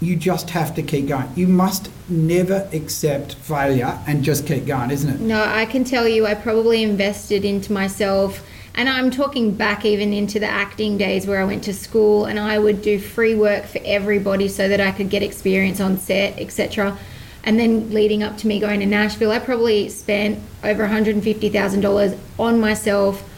[0.00, 1.30] you just have to keep going.
[1.34, 5.20] You must never accept failure and just keep going, isn't it?
[5.20, 8.46] No, I can tell you, I probably invested into myself.
[8.76, 12.40] And I'm talking back even into the acting days where I went to school and
[12.40, 16.38] I would do free work for everybody so that I could get experience on set,
[16.40, 16.98] etc.
[17.44, 22.60] And then leading up to me going to Nashville, I probably spent over $150,000 on
[22.60, 23.30] myself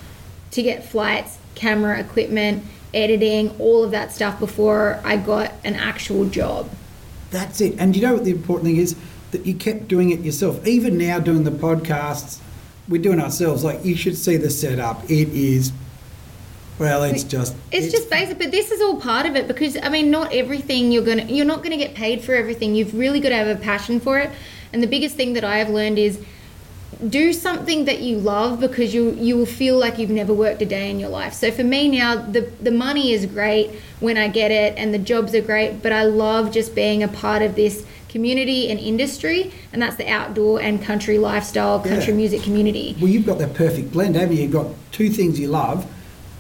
[0.52, 6.24] to get flights, camera equipment, editing, all of that stuff before I got an actual
[6.24, 6.70] job.
[7.30, 7.74] That's it.
[7.78, 8.96] And you know what the important thing is?
[9.32, 10.66] That you kept doing it yourself.
[10.66, 12.38] Even now, doing the podcasts,
[12.88, 13.64] we're doing ourselves.
[13.64, 15.04] Like, you should see the setup.
[15.04, 15.72] It is,
[16.78, 17.56] well, it's just.
[17.72, 20.92] It's, just basic, but this is all part of it because I mean, not everything
[20.92, 22.74] you're gonna you're not gonna get paid for everything.
[22.74, 24.30] You've really got to have a passion for it.
[24.72, 26.20] And the biggest thing that I have learned is
[27.08, 30.66] do something that you love because you you will feel like you've never worked a
[30.66, 31.32] day in your life.
[31.32, 33.70] So for me now, the the money is great
[34.00, 37.08] when I get it, and the jobs are great, but I love just being a
[37.08, 37.86] part of this
[38.20, 42.22] community and industry, and that's the outdoor and country lifestyle, country Yeah.
[42.22, 42.96] music community.
[42.98, 44.44] Well, you've got that perfect blend, haven't you?
[44.44, 45.84] You've got two things you love,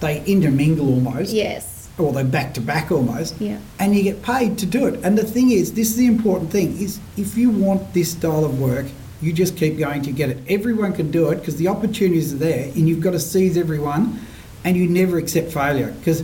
[0.00, 1.34] they intermingle almost.
[1.34, 1.88] Yes.
[1.98, 3.34] Or they're back to back almost.
[3.38, 3.58] Yeah.
[3.78, 5.00] And you get paid to do it.
[5.02, 8.46] And the thing is, this is the important thing, is if you want this style
[8.46, 8.86] of work,
[9.20, 10.38] you just keep going to get it.
[10.48, 14.18] Everyone can do it because the opportunities are there and you've got to seize everyone
[14.64, 15.94] and you never accept failure.
[15.98, 16.22] Because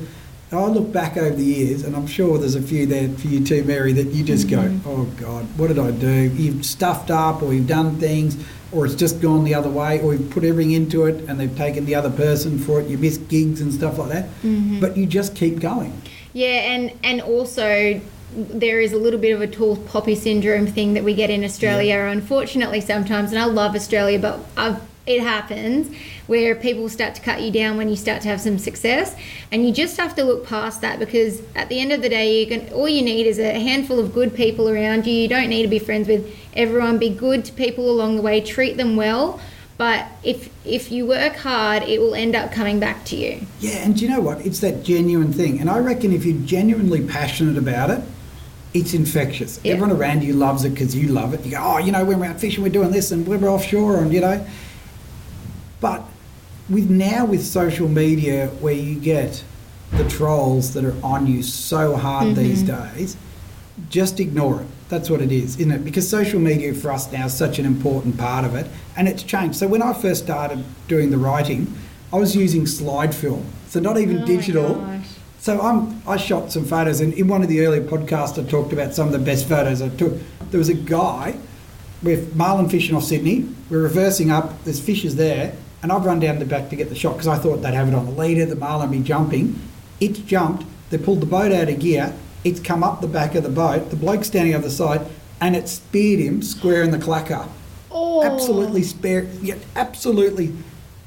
[0.52, 3.44] I look back over the years and I'm sure there's a few there for you
[3.44, 4.88] too, Mary, that you just go, mm-hmm.
[4.88, 6.08] oh God, what did I do?
[6.08, 8.36] You've stuffed up or you've done things
[8.72, 11.56] or it's just gone the other way or you've put everything into it and they've
[11.56, 12.88] taken the other person for it.
[12.88, 14.24] You miss gigs and stuff like that.
[14.42, 14.80] Mm-hmm.
[14.80, 16.00] But you just keep going.
[16.32, 18.00] Yeah, and and also
[18.34, 21.44] there is a little bit of a tall poppy syndrome thing that we get in
[21.44, 23.30] Australia, unfortunately sometimes.
[23.30, 25.94] And I love Australia, but I've, it happens
[26.26, 29.16] where people start to cut you down when you start to have some success,
[29.50, 32.40] and you just have to look past that because at the end of the day,
[32.40, 35.14] you can all you need is a handful of good people around you.
[35.14, 36.98] You don't need to be friends with everyone.
[36.98, 38.40] Be good to people along the way.
[38.40, 39.40] Treat them well.
[39.78, 43.44] But if if you work hard, it will end up coming back to you.
[43.58, 44.46] Yeah, and do you know what?
[44.46, 45.60] It's that genuine thing.
[45.60, 48.04] And I reckon if you're genuinely passionate about it,
[48.74, 49.58] it's infectious.
[49.64, 49.72] Yeah.
[49.72, 51.44] Everyone around you loves it because you love it.
[51.44, 53.96] You go, oh, you know, when we're out fishing, we're doing this, and we're offshore,
[53.96, 54.46] and you know.
[55.82, 56.02] But
[56.70, 59.44] with now with social media, where you get
[59.90, 62.36] the trolls that are on you so hard mm-hmm.
[62.36, 63.16] these days,
[63.90, 64.66] just ignore it.
[64.88, 65.84] That's what it is, isn't it?
[65.84, 68.66] Because social media for us now is such an important part of it,
[68.96, 69.56] and it's changed.
[69.56, 71.74] So when I first started doing the writing,
[72.12, 75.00] I was using slide film, so not even Oh digital.
[75.38, 78.72] So I'm, I shot some photos, and in one of the earlier podcasts, I talked
[78.72, 80.14] about some of the best photos I took.
[80.50, 81.36] There was a guy
[82.02, 83.48] with marlin fishing off Sydney.
[83.70, 84.62] We're reversing up.
[84.64, 87.38] There's fishes there, and I've run down the back to get the shot because I
[87.38, 88.46] thought they'd have it on the leader.
[88.46, 89.58] The marlin be jumping.
[90.00, 90.64] It's jumped.
[90.90, 92.14] They pulled the boat out of gear.
[92.44, 93.90] It's come up the back of the boat.
[93.90, 95.06] The bloke's standing over the side,
[95.42, 97.48] and it speared him square in the clacker
[97.90, 100.54] Oh, absolutely spare yeah, absolutely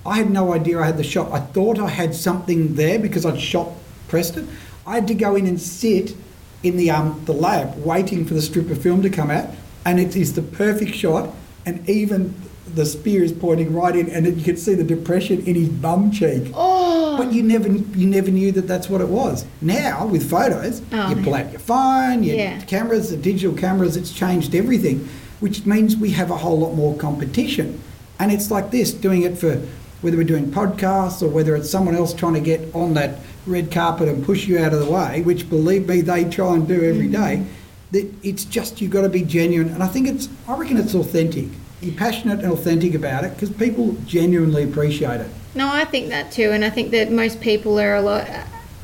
[0.06, 3.26] i had no idea i had the shot i thought i had something there because
[3.26, 3.70] i'd shot
[4.08, 4.48] preston
[4.86, 6.16] i had to go in and sit
[6.62, 9.50] in the um the lab waiting for the strip of film to come out
[9.86, 11.34] and it is the perfect shot
[11.66, 12.36] and even
[12.74, 16.12] the spear is pointing right in and you can see the depression in his bum
[16.12, 19.46] cheek Oh, but you never you never knew that that's what it was.
[19.62, 22.60] Now with photos, Oh, you pull out your phone, your Yeah.
[22.62, 23.96] cameras, the digital cameras.
[23.96, 25.08] It's changed everything,
[25.40, 27.80] which means we have a whole lot more competition.
[28.20, 29.62] And it's like this: doing it for
[30.02, 33.72] whether we're doing podcasts or whether it's someone else trying to get on that red
[33.72, 36.84] carpet and push you out of the way, which believe me, they try and do
[36.84, 37.12] every mm.
[37.12, 37.46] day.
[37.92, 40.96] That it's just you've got to be genuine, and I think it's I reckon it's
[40.96, 41.48] authentic.
[41.82, 45.30] You're passionate and authentic about it because people genuinely appreciate it.
[45.54, 48.28] No, I think that too, and I think that most people are a lot.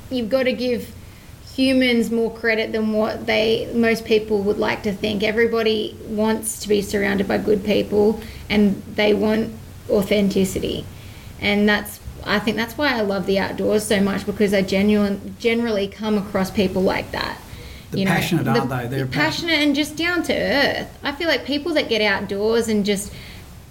[0.09, 0.93] You've got to give
[1.53, 5.23] humans more credit than what they most people would like to think.
[5.23, 9.53] Everybody wants to be surrounded by good people and they want
[9.89, 10.85] authenticity.
[11.39, 15.35] And that's I think that's why I love the outdoors so much because I genuine
[15.39, 17.37] generally come across people like that.
[17.91, 18.87] The passionate, aren't they?
[18.87, 20.97] They're passionate, and just down to earth.
[21.03, 23.11] I feel like people that get outdoors and just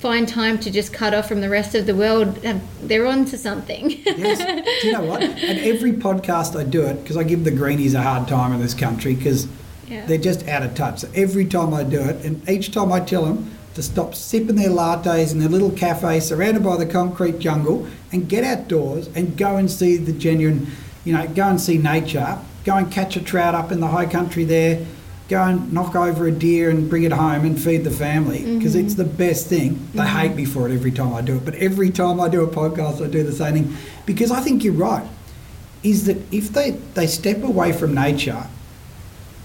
[0.01, 3.27] find time to just cut off from the rest of the world, um, they're on
[3.27, 3.91] to something.
[3.91, 4.39] yes.
[4.81, 5.23] Do you know what?
[5.23, 8.61] And every podcast I do it, because I give the greenies a hard time in
[8.61, 9.47] this country because
[9.89, 10.07] yeah.
[10.07, 11.01] they're just out of touch.
[11.01, 14.57] So every time I do it, and each time I tell them to stop sipping
[14.57, 19.37] their lattes in their little cafe surrounded by the concrete jungle and get outdoors and
[19.37, 20.67] go and see the genuine,
[21.05, 24.07] you know, go and see nature, go and catch a trout up in the high
[24.07, 24.87] country there
[25.31, 28.75] go and knock over a deer and bring it home and feed the family because
[28.75, 28.85] mm-hmm.
[28.85, 29.89] it's the best thing.
[29.95, 30.19] They mm-hmm.
[30.19, 32.49] hate me for it every time I do it, but every time I do a
[32.49, 35.07] podcast, I do the same thing because I think you're right.
[35.85, 38.49] Is that if they, they step away from nature,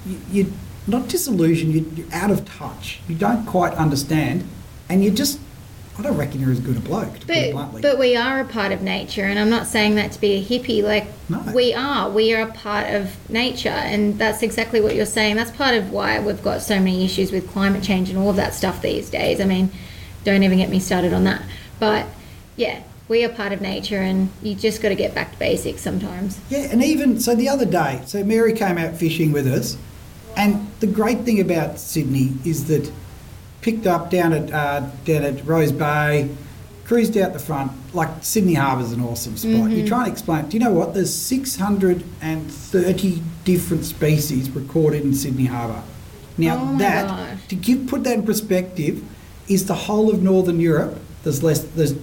[0.07, 0.47] you, you're
[0.87, 4.43] not disillusioned, you're out of touch, you don't quite understand,
[4.89, 5.39] and you just
[5.97, 7.81] I don't reckon you're as good a bloke, to but, put it bluntly.
[7.81, 10.43] But we are a part of nature, and I'm not saying that to be a
[10.43, 10.83] hippie.
[10.83, 11.39] Like, no.
[11.53, 12.09] we are.
[12.09, 15.37] We are a part of nature, and that's exactly what you're saying.
[15.37, 18.35] That's part of why we've got so many issues with climate change and all of
[18.35, 19.39] that stuff these days.
[19.39, 19.71] I mean,
[20.25, 21.41] don't even get me started on that.
[21.79, 22.07] But,
[22.57, 25.81] yeah, we are part of nature, and you just got to get back to basics
[25.81, 26.39] sometimes.
[26.49, 29.77] Yeah, and even so, the other day, so Mary came out fishing with us,
[30.35, 32.91] and the great thing about Sydney is that
[33.65, 36.29] picked up down at uh, down at Rose Bay,
[36.85, 37.71] cruised out the front.
[37.95, 39.51] Like Sydney Harbour's an awesome spot.
[39.51, 39.71] Mm-hmm.
[39.71, 40.47] You try and explain.
[40.47, 40.93] Do you know what?
[40.93, 45.81] There's 630 different species recorded in Sydney Harbour.
[46.37, 47.47] Now oh that gosh.
[47.47, 49.03] to give put that in perspective
[49.47, 50.99] is the whole of Northern Europe.
[51.23, 51.63] There's less.
[51.63, 51.93] There's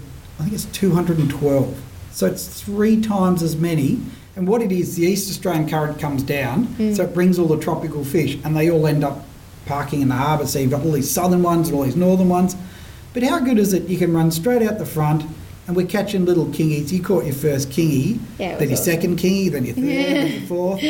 [0.40, 1.81] I think it's 212.
[2.11, 4.01] So it's three times as many.
[4.35, 6.96] And what it is, the East Australian current comes down, mm.
[6.96, 9.27] so it brings all the tropical fish, and they all end up
[9.66, 10.46] parking in the harbour.
[10.46, 12.57] So you've got all these southern ones and all these northern ones.
[13.14, 13.88] But how good is it?
[13.88, 15.25] You can run straight out the front,
[15.66, 16.90] and we're catching little kingies.
[16.90, 18.92] You caught your first kingy, yeah, then your awesome.
[18.92, 20.83] second kingy, then your third, then your fourth.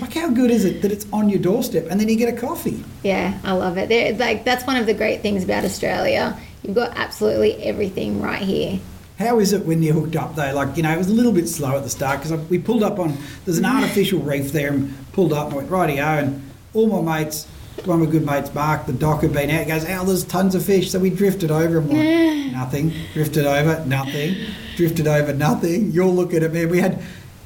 [0.00, 2.38] Like how good is it that it's on your doorstep, and then you get a
[2.38, 2.84] coffee?
[3.02, 3.88] Yeah, I love it.
[3.88, 6.38] They're, like that's one of the great things about Australia.
[6.62, 8.78] You've got absolutely everything right here.
[9.18, 10.52] How is it when you're hooked up though?
[10.54, 12.82] Like you know, it was a little bit slow at the start because we pulled
[12.82, 13.16] up on
[13.46, 17.24] there's an artificial reef there and pulled up and I went rightio, and all my
[17.24, 17.46] mates
[17.86, 19.60] one of my good mates, Mark, the dock had been out.
[19.60, 21.78] He goes, "Oh, there's tons of fish." So we drifted over.
[21.78, 22.92] I'm like, nothing.
[23.12, 24.36] Drifted over, nothing.
[24.76, 25.90] Drifted over, nothing.
[25.92, 26.66] You're looking at me.
[26.66, 27.02] We had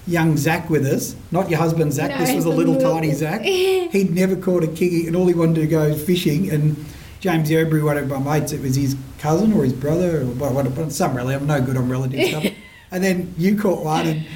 [0.06, 2.10] young Zach with us, not your husband Zach.
[2.10, 3.42] No, this was a little tiny Zach.
[3.42, 6.50] He'd never caught a kingy, and all he wanted to go fishing.
[6.50, 6.84] And
[7.20, 11.16] James Yeobury, one of my mates, it was his cousin or his brother or some
[11.16, 11.40] relative.
[11.42, 12.44] I'm no good on relative stuff.
[12.90, 14.26] And then you caught one, and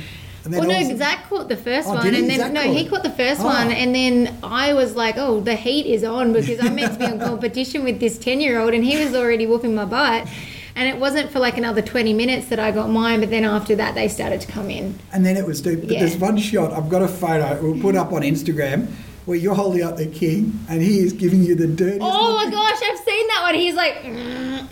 [0.47, 3.11] well, no, Zach caught the first oh, one, and then Zach no, he caught the
[3.11, 3.45] first oh.
[3.45, 6.99] one, and then I was like, "Oh, the heat is on because I'm meant to
[6.99, 10.29] be in competition with this ten-year-old, and he was already whooping my butt."
[10.77, 13.75] And it wasn't for like another 20 minutes that I got mine, but then after
[13.75, 14.97] that, they started to come in.
[15.13, 15.81] And then it was deep.
[15.81, 15.99] But yeah.
[15.99, 18.87] there's one shot, I've got a photo, we'll put up on Instagram
[19.29, 22.01] where you're holding up the king and he is giving you the dirtiest.
[22.01, 23.55] Oh my gosh, I've seen that one.
[23.57, 24.03] He's like,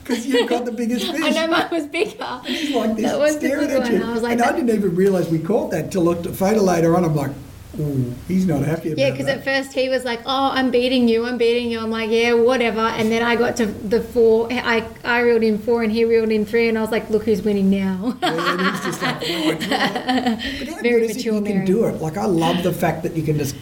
[0.03, 0.29] because mm.
[0.31, 1.21] you've got the biggest fish.
[1.25, 2.17] I know mine was bigger.
[2.25, 4.03] And he's like this, that was staring at you.
[4.03, 6.63] I was like, and I didn't even realise we caught that till looked at photo
[6.63, 7.05] later on.
[7.05, 7.33] I'm like,
[7.79, 8.99] Ooh, he's not happy about that.
[8.99, 11.91] Yeah, because at first he was like, "Oh, I'm beating you, I'm beating you." I'm
[11.91, 14.49] like, "Yeah, whatever." And then I got to the four.
[14.51, 17.25] I I reeled in four, and he reeled in three, and I was like, "Look
[17.25, 19.53] who's winning now." yeah, he's just like, oh,
[20.75, 21.35] But Very mature.
[21.35, 22.01] You can do it.
[22.01, 23.55] Like I love the fact that you can just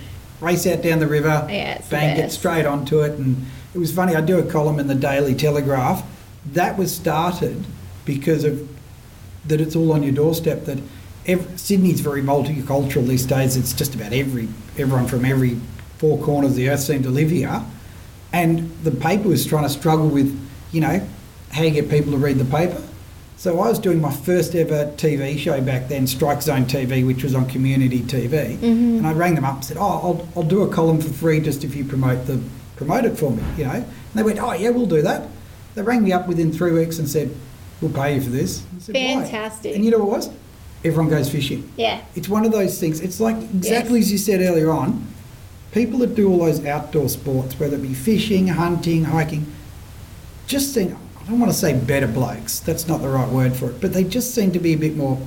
[0.44, 3.18] race out down the river, yeah, bang, get straight onto it.
[3.18, 6.04] And it was funny, I do a column in the Daily Telegraph.
[6.52, 7.64] That was started
[8.04, 8.68] because of
[9.46, 10.64] that it's all on your doorstep.
[10.64, 10.78] That
[11.26, 13.56] every, Sydney's very multicultural these days.
[13.56, 15.58] It's just about every everyone from every
[15.98, 17.64] four corners of the earth seem to live here.
[18.32, 20.38] And the paper was trying to struggle with,
[20.72, 21.06] you know,
[21.52, 22.82] how you get people to read the paper.
[23.36, 27.22] So I was doing my first ever TV show back then, Strike Zone TV, which
[27.22, 28.98] was on community TV, mm-hmm.
[28.98, 31.40] and I rang them up and said, "Oh, I'll, I'll do a column for free
[31.40, 32.40] just if you promote the
[32.76, 33.72] promote it for me," you know.
[33.72, 35.28] And they went, "Oh yeah, we'll do that."
[35.74, 37.34] They rang me up within three weeks and said,
[37.80, 39.72] "We'll pay you for this." Said, Fantastic.
[39.72, 39.76] Why?
[39.76, 40.30] And you know what it was?
[40.84, 41.70] Everyone goes fishing.
[41.76, 42.02] Yeah.
[42.14, 43.00] It's one of those things.
[43.00, 44.06] It's like exactly yes.
[44.06, 45.08] as you said earlier on.
[45.72, 49.52] People that do all those outdoor sports, whether it be fishing, hunting, hiking,
[50.46, 53.70] just seem I don't want to say better blokes, that's not the right word for
[53.70, 55.18] it, but they just seem to be a bit more,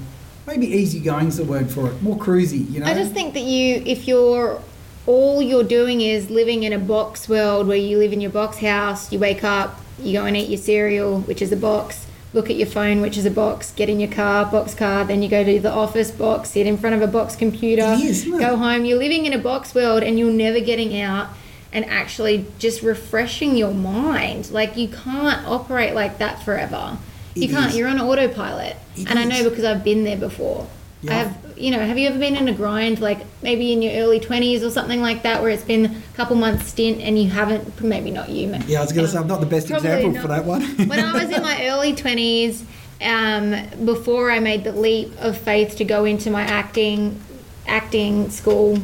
[0.46, 2.86] maybe easygoing's the word for it, more cruisy, you know?
[2.86, 4.62] I just think that you, if you're,
[5.08, 8.60] all you're doing is living in a box world where you live in your box
[8.60, 12.52] house, you wake up, you go and eat your cereal, which is a box, look
[12.52, 15.30] at your phone, which is a box, get in your car, box car, then you
[15.30, 18.86] go to the office box, sit in front of a box computer, is, go home.
[18.86, 21.30] You're living in a box world and you're never getting out
[21.74, 24.52] and actually just refreshing your mind.
[24.52, 26.98] Like you can't operate like that forever.
[27.36, 27.72] you can't.
[27.72, 27.78] is.
[27.78, 28.76] You're on autopilot.
[28.96, 30.68] It and I know because I've been there before.
[31.08, 33.94] I have, you know, have you ever been in a grind like maybe in your
[34.04, 37.30] early 20s or something like that where it's been a couple months stint and you
[37.30, 39.46] haven't, maybe not you, maybe, Yeah, I was going to say um, I'm not the
[39.46, 40.22] best example not.
[40.22, 40.64] for that one.
[40.88, 42.64] when I was in my early 20s,
[43.02, 47.22] um, before I made the leap of faith to go into my acting
[47.68, 48.80] acting school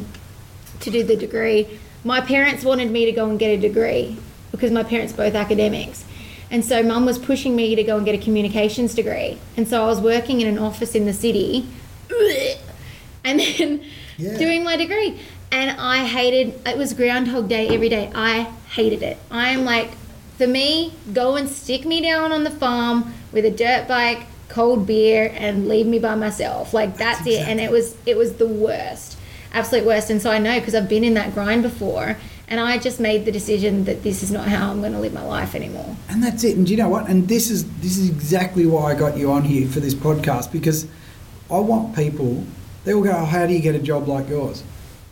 [0.80, 4.16] to do the degree, my parents wanted me to go and get a degree
[4.52, 6.04] because my parents both academics.
[6.50, 9.38] And so mum was pushing me to go and get a communications degree.
[9.56, 11.66] And so I was working in an office in the city
[13.24, 13.80] and then
[14.16, 14.38] Yeah.
[14.38, 15.18] doing my degree.
[15.50, 18.10] And I hated it was groundhog day every day.
[18.14, 19.18] I hated it.
[19.30, 19.90] I'm like
[20.38, 24.86] for me, go and stick me down on the farm with a dirt bike, cold
[24.86, 26.74] beer and leave me by myself.
[26.74, 27.48] Like that's, That's it.
[27.48, 29.16] And it was it was the worst.
[29.54, 30.10] Absolute worst.
[30.10, 32.16] And so I know because I've been in that grind before
[32.48, 35.14] and I just made the decision that this is not how I'm going to live
[35.14, 35.96] my life anymore.
[36.10, 36.56] And that's it.
[36.56, 37.08] And do you know what?
[37.08, 40.52] And this is this is exactly why I got you on here for this podcast
[40.52, 40.86] because
[41.50, 42.44] I want people.
[42.84, 44.62] They will go, oh, "How do you get a job like yours?"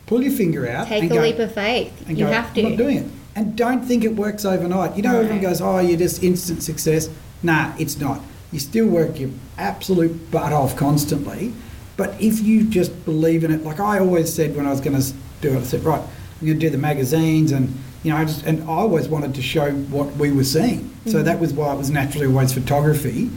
[0.05, 0.87] Pull your finger out.
[0.87, 1.93] Take a go, leap of faith.
[2.07, 2.61] and You go, have to.
[2.61, 3.05] I'm not doing it.
[3.35, 4.95] And don't think it works overnight.
[4.95, 5.19] You know, No.
[5.21, 7.09] everyone goes, "Oh, you're just instant success."
[7.41, 8.21] Nah, it's not.
[8.51, 11.53] You still work your absolute butt off constantly.
[11.95, 14.99] But if you just believe in it, like I always said when I was going
[14.99, 18.17] to do it, I said, "Right, I'm going to do the magazines," and you know,
[18.17, 20.89] I just and I always wanted to show what we were seeing.
[21.05, 21.25] So Mm.
[21.25, 23.29] that was why it was naturally always photography,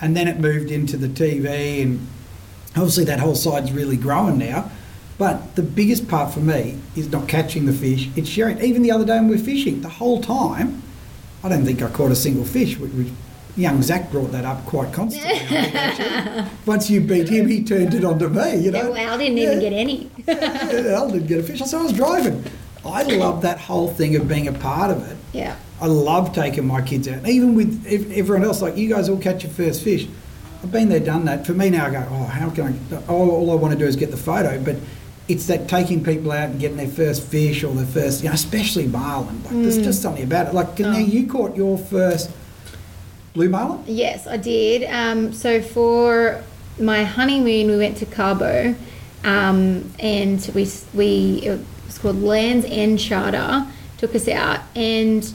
[0.00, 2.00] and then it moved into the TV, and
[2.76, 4.70] obviously that whole side's really growing now.
[5.18, 8.58] But the biggest part for me is not catching the fish; it's sharing.
[8.60, 10.82] Even the other day when we were fishing, the whole time,
[11.44, 12.78] I don't think I caught a single fish.
[12.78, 13.08] Which, which
[13.56, 15.34] young Zach brought that up quite constantly.
[15.34, 16.50] I think, actually.
[16.66, 18.56] Once you beat him, he turned it on to me.
[18.56, 20.10] You know, well, I didn't even get any.
[20.28, 21.60] Yeah, I didn't get a fish.
[21.60, 22.44] So I was driving.
[22.84, 25.16] I love that whole thing of being a part of it.
[25.32, 25.56] yeah.
[25.82, 28.60] I love taking my kids out, even with ev- everyone else.
[28.60, 30.06] Like you guys all catch your first fish.
[30.62, 31.46] I've been there, done that.
[31.46, 32.96] For me now, I go, oh, how can I?
[33.10, 34.76] All, all I want to do is get the photo, but
[35.26, 38.34] it's that taking people out and getting their first fish or their first, you know,
[38.34, 39.42] especially marlin.
[39.44, 40.54] Like there's just something about it.
[40.54, 41.04] Like 'cause now Mm.
[41.04, 41.06] Oh.
[41.06, 42.30] you caught your first
[43.34, 43.82] blue marlin.
[43.86, 44.84] Yes, I did.
[44.90, 46.42] Um, so for
[46.78, 48.74] my honeymoon, we went to Cabo,
[49.24, 53.66] um, and we we it was called Lands End Charter.
[53.98, 55.34] Took us out, and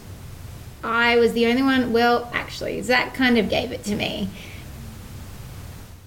[0.84, 1.93] I was the only one.
[1.93, 4.29] Well, actually, Zach kind of gave it to me.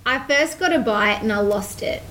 [0.04, 2.02] I first got a bite and I lost it,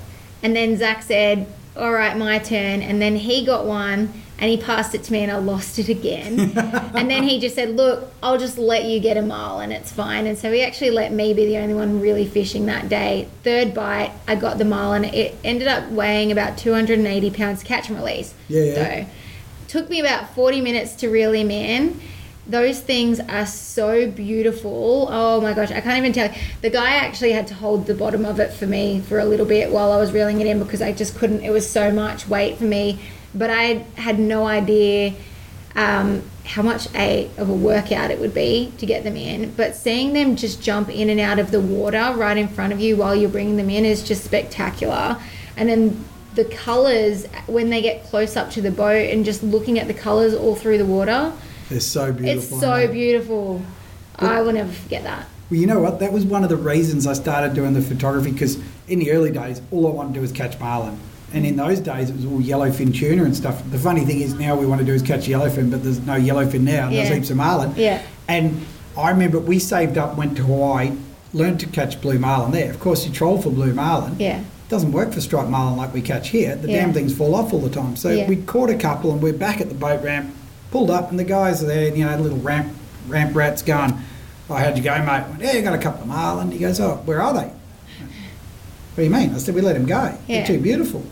[0.41, 4.13] and then Zach said, "All right, my turn," and then he got one.
[4.39, 6.39] And he passed it to me, and I lost it again.
[6.95, 9.91] and then he just said, "Look, I'll just let you get a mile, and it's
[9.91, 13.27] fine." And so he actually let me be the only one really fishing that day.
[13.43, 17.89] Third bite, I got the mile, and it ended up weighing about 280 pounds catch
[17.89, 18.35] and release.
[18.47, 18.73] Yeah, yeah.
[19.05, 19.09] So,
[19.67, 21.99] took me about 40 minutes to reel him in.
[22.47, 25.09] Those things are so beautiful.
[25.11, 26.33] Oh my gosh, I can't even tell.
[26.61, 29.45] The guy actually had to hold the bottom of it for me for a little
[29.45, 31.41] bit while I was reeling it in because I just couldn't.
[31.41, 32.99] It was so much weight for me.
[33.37, 35.13] But I had no idea
[35.75, 39.51] um, how much a of a workout it would be to get them in.
[39.51, 42.79] But seeing them just jump in and out of the water right in front of
[42.79, 45.17] you while you're bringing them in is just spectacular.
[45.55, 49.79] And then the colors when they get close up to the boat and just looking
[49.79, 51.33] at the colors all through the water,
[51.69, 52.57] They're so beautiful.
[52.57, 53.61] it's so beautiful.
[54.15, 55.27] I will never forget that.
[55.49, 55.99] Well, you know what?
[55.99, 59.31] That was one of the reasons I started doing the photography because in the early
[59.31, 60.99] days, all I wanted to do was catch marlin.
[61.33, 63.61] And in those days, it was all yellowfin tuna and stuff.
[63.69, 66.13] The funny thing is now we want to do is catch yellowfin, but there's no
[66.17, 66.89] yellowfin now.
[66.89, 67.73] There's heaps of marlin.
[67.75, 68.01] Yeah.
[68.29, 68.65] And
[68.97, 70.91] I remember we saved up, went to Hawaii,
[71.33, 72.69] learned to catch blue marlin there.
[72.71, 74.15] Of course, you troll for blue marlin.
[74.19, 74.39] Yeah.
[74.39, 76.55] It doesn't work for striped marlin like we catch here.
[76.55, 76.81] The Yeah.
[76.85, 77.97] damn things fall off all the time.
[77.97, 78.27] So Yeah.
[78.27, 80.33] we caught a couple and we're back at the boat ramp,
[80.71, 82.67] pulled up, and the guys are there, you know, little ramp
[83.09, 83.93] ramp rats going,
[84.49, 85.07] Oh, how'd you go, mate?
[85.09, 86.51] I went, yeah, you got a couple of marlin.
[86.51, 87.39] He goes, Oh, where are they?
[87.47, 87.53] What
[88.95, 89.33] do you mean?
[89.35, 90.13] I said, We let them go.
[90.27, 90.37] Yeah.
[90.39, 91.03] They're too beautiful.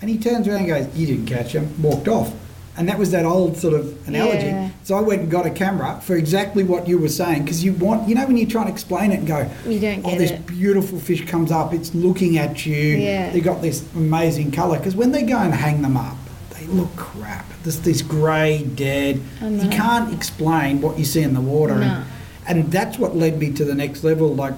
[0.00, 2.32] And he turns around and goes, You didn't catch him, walked off.
[2.76, 4.46] And that was that old sort of analogy.
[4.46, 4.70] Yeah.
[4.84, 7.72] So I went and got a camera for exactly what you were saying because you
[7.72, 10.30] want, you know, when you try and explain it and go, You don't oh, this
[10.30, 10.46] it.
[10.46, 12.76] beautiful fish comes up, it's looking at you.
[12.76, 13.30] Yeah.
[13.32, 16.16] They got this amazing colour because when they go and hang them up,
[16.50, 17.46] they look crap.
[17.64, 19.20] This, this grey, dead.
[19.42, 22.04] You can't explain what you see in the water, No.
[22.46, 24.32] and, and that's what led me to the next level.
[24.34, 24.54] Like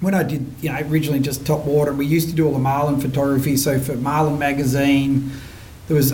[0.00, 2.58] when I did, you know, originally just top water, we used to do all the
[2.58, 3.56] marlin photography.
[3.56, 5.30] So for Marlin magazine,
[5.88, 6.12] there was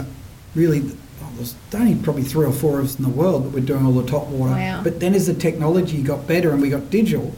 [0.54, 0.80] really.
[1.22, 3.84] oh, There's only probably three or four of us in the world that were doing
[3.86, 4.52] all the top water.
[4.52, 4.82] Wow.
[4.84, 7.34] But then as the technology got better and we got digital,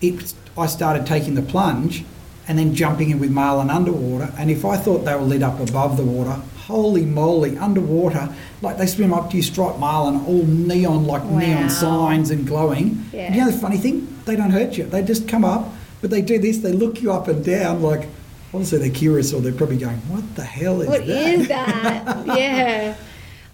[0.00, 2.04] it, I started taking the plunge
[2.48, 4.32] and then jumping in with marlin underwater.
[4.38, 8.32] And if I thought they were lit up above the water, holy moly, underwater,
[8.62, 11.38] like they swim up to you, striped marlin, all neon, like Wow.
[11.38, 13.04] neon signs and glowing.
[13.12, 13.22] Yeah.
[13.22, 14.06] And you know the funny thing?
[14.26, 14.84] They don't hurt you.
[14.84, 15.72] They just come up,
[16.06, 18.08] but they do this, they look you up and down like,
[18.54, 21.34] obviously they're curious or they're probably going, what the hell is What that?
[21.34, 22.26] is that?
[22.38, 22.96] yeah.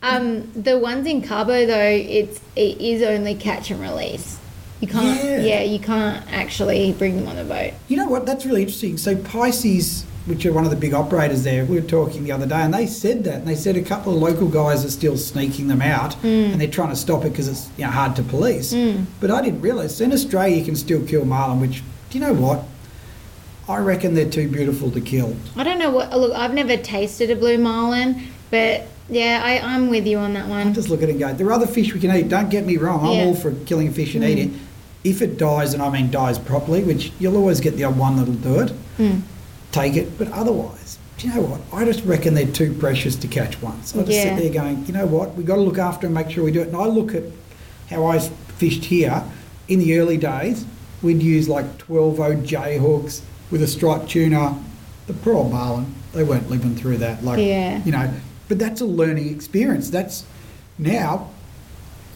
[0.03, 4.39] Um, the ones in Cabo though, it's it is only catch and release.
[4.81, 5.25] You can't.
[5.25, 5.41] Yeah.
[5.41, 5.63] Yeah.
[5.63, 7.73] you can't actually bring them on the boat.
[7.89, 8.27] You know what?
[8.27, 8.99] That's really interesting.
[8.99, 12.47] So Pisces, which are one of the big operators there, we were talking the other
[12.47, 13.37] day, and they said that.
[13.37, 16.67] And they said a couple of local guys are still sneaking them out, and they're
[16.69, 18.75] trying to stop it because it's you know, hard to police.
[19.21, 21.61] But I didn't realise in Australia you can still kill marlin.
[21.61, 21.83] Which
[22.13, 22.63] do you know what?
[23.67, 25.35] I reckon they're too beautiful to kill.
[25.57, 26.11] I don't know what.
[26.17, 30.45] Look, I've never tasted a blue marlin, but yeah, I, I'm with you on that
[30.45, 30.75] I one.
[30.75, 32.29] just look at it and go, there are other fish we can eat.
[32.29, 33.01] Don't get me wrong.
[33.07, 33.25] I'm Yeah.
[33.25, 34.61] all for killing a fish and eating it.
[35.05, 38.17] If it dies, and I mean dies properly, which you'll always get the odd one
[38.17, 39.23] that'll do it, Mm.
[39.73, 40.19] take it.
[40.19, 41.61] But otherwise, do you know what?
[41.73, 43.95] I just reckon they're too precious to catch once.
[43.97, 44.37] I just Yeah.
[44.37, 45.35] sit there going, you know what?
[45.35, 46.69] We've got to look after and make sure we do it.
[46.69, 47.23] And I look at
[47.91, 49.23] how I fished here
[49.69, 50.65] in the early days.
[51.03, 54.59] We'd use like 12 OJ hooks with a striped tuna.
[55.07, 57.25] The poor old marlin, they weren't living through that.
[57.25, 57.81] Like, Yeah.
[57.85, 58.09] you know,
[58.49, 59.91] but that's a learning experience.
[59.91, 60.25] That's
[60.79, 61.29] now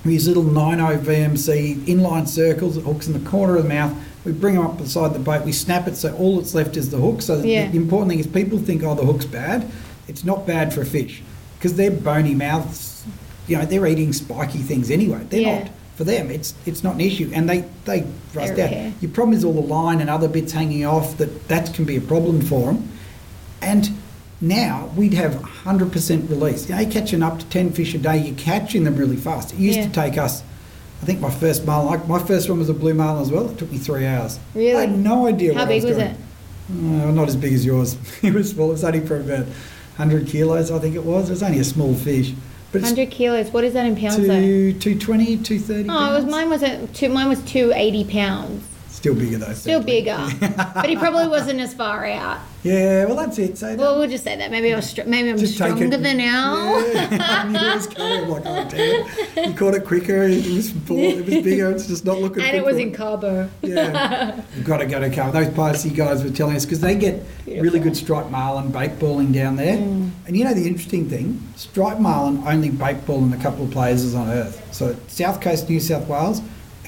[0.05, 3.93] we use little 9.0 VMC inline circles, hooks in the corner of the mouth.
[4.25, 6.91] We bring them up beside the boat, we snap it so all that's left is
[6.91, 7.23] the hook.
[7.23, 7.71] So the- Yeah.
[7.71, 9.67] the important thing is people think, oh, the hook's bad.
[10.07, 11.23] It's not bad for a fish
[11.59, 13.03] because their bony mouths,
[13.49, 15.19] you know, they're eating spiky things anyway.
[15.29, 15.59] They're Yeah.
[15.59, 15.69] not.
[15.97, 18.71] For them, it's it's not an issue, and they they rust out.
[19.03, 21.17] Your problem is all the line and other bits hanging off.
[21.17, 22.89] That that can be a problem for them.
[23.63, 23.91] And
[24.39, 25.33] now we'd have
[25.65, 26.69] 100% release.
[26.69, 29.55] You know, you're catching up to 10 fish a day, you're catching them really fast.
[29.55, 29.87] It used Yeah.
[29.87, 30.43] to take us,
[31.03, 33.49] I think my first marlin, like my first one was a blue marlin as well.
[33.49, 34.39] It took me three hours.
[34.55, 34.77] Really?
[34.77, 36.17] I had no idea How what big I was, was doing.
[37.01, 37.07] it?
[37.09, 37.97] Uh, not as big as yours.
[38.23, 38.69] it was small.
[38.69, 39.47] It was only for about
[39.97, 41.31] 100 kilos, I think it was.
[41.31, 42.35] It was only a small fish.
[42.73, 43.51] But it's 100 kilos.
[43.51, 44.27] What is that in pounds though?
[44.41, 46.31] two, 220, 230 Oh, it was pounds.
[46.31, 47.09] mine was a two.
[47.09, 48.65] Mine was 280 pounds.
[48.97, 49.53] Still bigger though.
[49.53, 50.01] Still sadly.
[50.01, 50.17] bigger,
[50.75, 52.39] but he probably wasn't as far out.
[52.63, 53.57] Yeah, well that's it.
[53.59, 54.51] So Well, we'll just say that.
[54.51, 55.91] Maybe I was str- maybe I'm Just stronger it.
[55.91, 56.79] than now.
[56.79, 57.09] Yeah,
[57.45, 58.29] I knew it was coming.
[58.29, 59.51] Like, oh damn!
[59.51, 60.23] You caught it quicker.
[60.25, 61.71] It was full, it was bigger.
[61.71, 62.43] It's just not looking.
[62.43, 63.49] and it was in Cabo.
[63.63, 65.31] Yeah, you've got to go to Carl.
[65.31, 69.31] Those Pisces guys were telling us because they get really good striped marlin bait balling
[69.31, 69.77] down there.
[69.77, 70.11] Mm.
[70.27, 73.71] And you know the interesting thing, striped marlin only bait ball in a couple of
[73.71, 74.67] places on Earth.
[74.75, 76.41] So south coast New South Wales,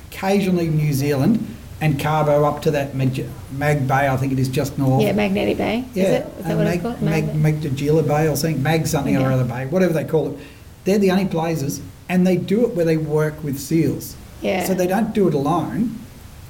[0.08, 4.08] occasionally New Zealand, and Cabo up to that Mag, Mag Bay.
[4.08, 5.02] I think it is just north.
[5.02, 5.84] Yeah, Magnetic Bay.
[5.94, 6.26] Yeah, Is, it?
[6.38, 7.02] is that and what Mag, it's called?
[7.02, 10.38] Mag, Magdagila Bay or something, Mag something or other Bay, whatever they call it.
[10.84, 14.16] They're the only places, and they do it where they work with seals.
[14.40, 14.64] Yeah.
[14.64, 15.98] So they don't do it alone.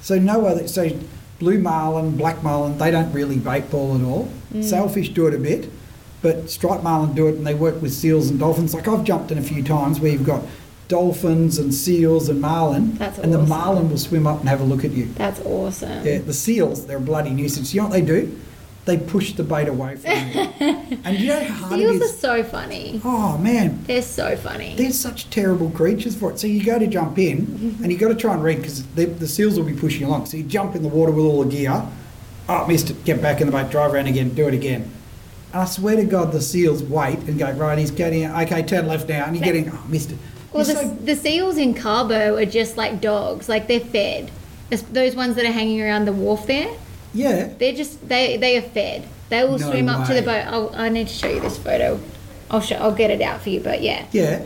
[0.01, 0.67] So no other.
[0.67, 0.89] So
[1.39, 4.31] blue marlin, black marlin, they don't really bait ball at all.
[4.53, 4.63] Mm.
[4.63, 5.69] Sailfish do it a bit,
[6.21, 8.73] but striped marlin do it, and they work with seals and dolphins.
[8.73, 10.43] Like I've jumped in a few times where you've got
[10.89, 14.65] dolphins and seals and marlin, That's and the marlin will swim up and have a
[14.65, 15.05] look at you.
[15.13, 16.05] That's awesome.
[16.05, 17.73] Yeah, the seals, they're a bloody nuisance.
[17.73, 18.37] You know what they do?
[18.85, 20.17] They push the bait away from you.
[21.03, 22.99] and you know how hard Seals are so funny.
[23.05, 23.83] Oh, man.
[23.83, 24.75] They're so funny.
[24.75, 26.39] They're such terrible creatures for it.
[26.39, 27.83] So you go to jump in Mm-hmm.
[27.83, 30.25] and you got to try and read because the, the seals will be pushing along.
[30.25, 31.85] So you jump in the water with all the gear.
[32.47, 33.05] Oh, missed it.
[33.05, 34.89] Get back in the boat, drive around again, do it again.
[35.53, 38.87] And I swear to God, the seals wait and go, right, he's getting, okay, turn
[38.87, 39.25] left now.
[39.25, 40.17] And you're getting, oh, missed it.
[40.53, 43.47] Well, the, the seals in Cabo are just like dogs.
[43.49, 44.31] Like they're fed.
[44.91, 46.71] Those ones that are hanging around the wharf there,
[47.13, 47.49] yeah.
[47.57, 49.07] they're just they they are fed.
[49.29, 50.45] They will No swim up to the boat.
[50.47, 51.99] I'll, I need to show you this photo.
[52.51, 52.75] I'll show.
[52.77, 53.59] I'll get it out for you.
[53.59, 54.41] But yeah, Yeah.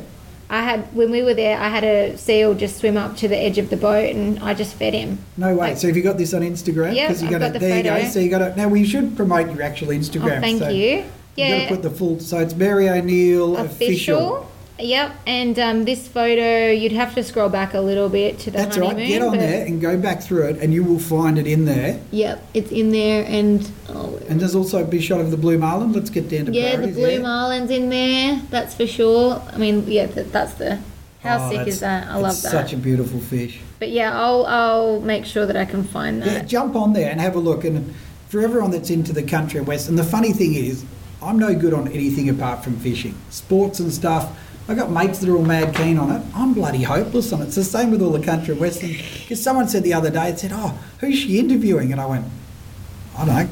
[0.50, 1.58] I had when we were there.
[1.58, 4.54] I had a seal just swim up to the edge of the boat, and I
[4.54, 5.20] just fed him.
[5.38, 5.70] No way.
[5.70, 6.96] Like- so have you got this on Instagram?
[6.96, 7.54] Yeah, you I've got got it.
[7.54, 8.04] the there you go.
[8.10, 8.56] So you got it.
[8.58, 10.38] Now we should promote your actual Instagram.
[10.38, 10.98] Oh, thank so you.
[10.98, 12.20] You've got Yeah, to put the full.
[12.20, 14.38] So it's Mary O'Neill official.
[14.38, 14.50] official.
[14.80, 18.58] Yep, and um, this photo you'd have to scroll back a little bit to the
[18.58, 18.98] That's right.
[18.98, 21.66] Get on but- there and go back through it, and you will find it in
[21.66, 22.00] there.
[22.12, 25.60] Yep, it's in there, and oh, And there's also a big shot of the blue
[25.60, 25.94] marlin.
[25.94, 27.20] Let's get down to yeah, the priorities, blue yeah.
[27.20, 28.42] marlin's in there.
[28.50, 29.42] That's for sure.
[29.54, 30.80] I mean, yeah, that, that's the.
[31.22, 32.08] How Oh, sick that's- is that?
[32.08, 32.52] I love it's that.
[32.52, 33.60] Such a beautiful fish.
[33.80, 36.48] but yeah, I'll I'll make sure that I can find Yeah, that.
[36.48, 37.64] jump on there and have a look.
[37.64, 37.94] And
[38.28, 40.84] for everyone that's into the country and west, and the funny thing is,
[41.22, 44.36] I'm no good on anything apart from fishing, sports and stuff.
[44.68, 46.22] I got mates that are all mad keen on it.
[46.34, 47.46] I'm bloody hopeless on it.
[47.48, 48.92] It's the same with all the country and western.
[48.92, 52.26] Because someone said the other day, it said, "Oh, who's she interviewing?" And I went,
[53.18, 53.50] "I don't know,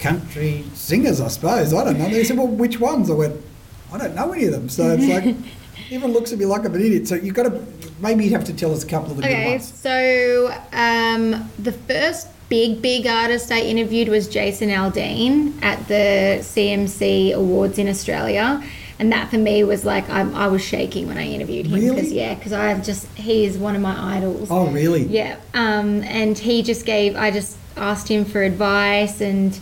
[0.00, 1.72] country singers, I suppose.
[1.72, 3.36] I don't know." They said, "Well, which ones?" I went,
[3.92, 5.36] "I don't know any of them." So it's like
[5.90, 7.06] Everyone looks at me like I'm an idiot.
[7.06, 7.62] So you've got to
[8.00, 9.72] maybe you'd have to tell us a couple of the good Okay, ones.
[9.72, 17.32] so um, the first big, big artist I interviewed was Jason Aldean at the CMC
[17.34, 18.62] Awards in Australia.
[18.98, 21.80] And that for me was like, I, I was shaking when I interviewed him.
[21.80, 21.94] Really?
[21.96, 24.48] Because, yeah, because I've just, he is one of my idols.
[24.50, 25.04] Oh, really?
[25.04, 27.16] Yeah, um, and he just gave.
[27.16, 29.58] I just asked him for advice and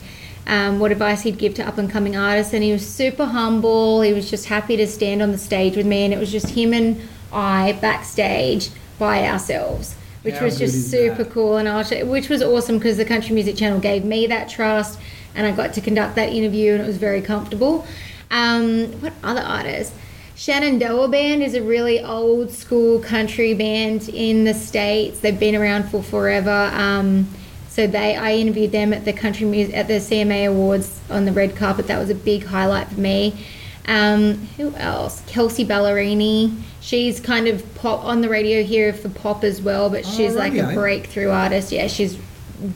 [0.46, 4.02] um, what advice he'd give to up and coming artists, and he was super humble.
[4.02, 6.50] He was just happy to stand on the stage with me, and it was just
[6.50, 7.00] him and
[7.32, 11.32] I backstage by ourselves, which How was just super that?
[11.32, 14.48] cool, and I was, which was awesome because the Country Music Channel gave me that
[14.48, 14.98] trust,
[15.34, 17.86] and I got to conduct that interview, and it was very comfortable.
[18.30, 19.94] Um, what other artists?
[20.36, 25.20] Shenandoah Band is a really old school country band in the states.
[25.20, 26.70] They've been around for forever.
[26.72, 27.28] Um,
[27.68, 31.32] so they, I interviewed them at the country music at the CMA Awards on the
[31.32, 31.88] red carpet.
[31.88, 33.44] That was a big highlight for me.
[33.86, 35.22] Um, who else?
[35.26, 36.54] Kelsea Ballerini.
[36.80, 40.34] She's kind of pop on the radio here for pop as well, but Oh, she's
[40.34, 41.70] like a breakthrough artist.
[41.70, 42.18] Yeah, she's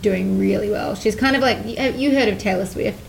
[0.03, 0.95] doing really well.
[0.95, 1.65] She's kind of like
[1.97, 3.01] you heard of Taylor Swift.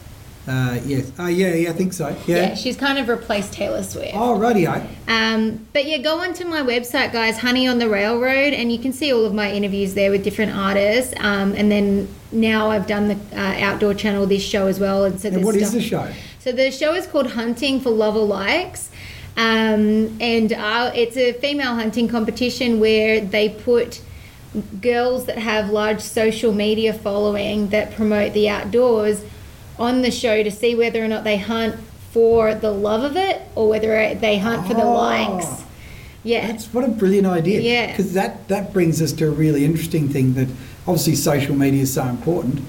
[0.47, 1.11] Uh, yes.
[1.17, 2.09] Oh, yeah, yeah, I think so.
[2.27, 2.55] Yeah, Yeah.
[2.55, 4.11] she's kind of replaced Taylor Swift.
[4.13, 4.85] Oh, radio.
[5.07, 8.93] Um, but yeah, go onto my website, guys, Honey on the Railroad, and you can
[8.93, 11.13] see all of my interviews there with different artists.
[11.19, 15.03] Um, and then now I've done the uh, outdoor channel, this show as well.
[15.05, 16.07] And so And what is stuff- the show?
[16.39, 18.91] So the show is called Hunting for Love or Likes.
[19.37, 23.99] Um, and uh, it's a female hunting competition where they put
[24.79, 29.21] girls that have large social media following that promote the outdoors
[29.79, 31.75] on the show to see whether or not they hunt
[32.11, 34.93] for the love of it or whether they hunt for the Oh.
[34.93, 35.63] likes.
[36.23, 36.47] Yeah.
[36.47, 37.59] That's what a brilliant idea.
[37.61, 37.87] Yeah.
[37.91, 40.47] Because that, that brings us to a really interesting thing that
[40.87, 42.61] obviously social media is so important.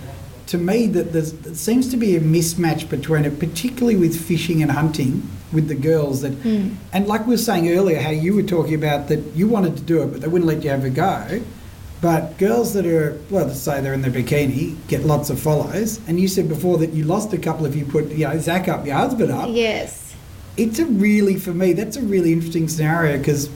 [0.48, 4.70] To me, that there seems to be a mismatch between it, particularly with fishing and
[4.70, 6.20] hunting with the girls.
[6.22, 6.68] That, Hmm.
[6.92, 9.82] and like we were saying earlier, how you were talking about that you wanted to
[9.82, 11.40] do it, but they wouldn't let you have a go.
[12.00, 15.98] But girls that are, well, let's say they're in their bikini, get lots of follows.
[16.06, 18.68] And you said before that you lost a couple if you put, you know, Zach
[18.68, 20.14] up, your husband up Yes.
[20.58, 23.50] it's a really for me that's a really interesting scenario because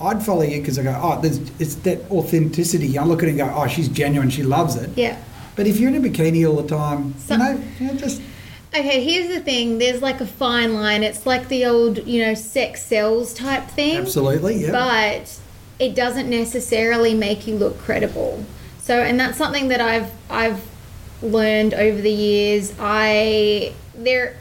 [0.00, 3.32] I'd follow you because I go oh there's it's that authenticity I look at it
[3.32, 5.16] and go oh she's genuine she loves it Yeah.
[5.56, 8.20] but if you're in a bikini all the time you know you know, just
[8.72, 9.78] Okay, here's the thing.
[9.78, 11.02] There's like a fine line.
[11.02, 13.96] It's like the old, you know, sex sells type thing.
[13.96, 15.40] absolutely yeah but
[15.80, 18.44] it doesn't necessarily make you look credible.
[18.80, 20.62] So, and that's something that I've I've
[21.22, 22.74] learned over the years.
[22.78, 24.36] I there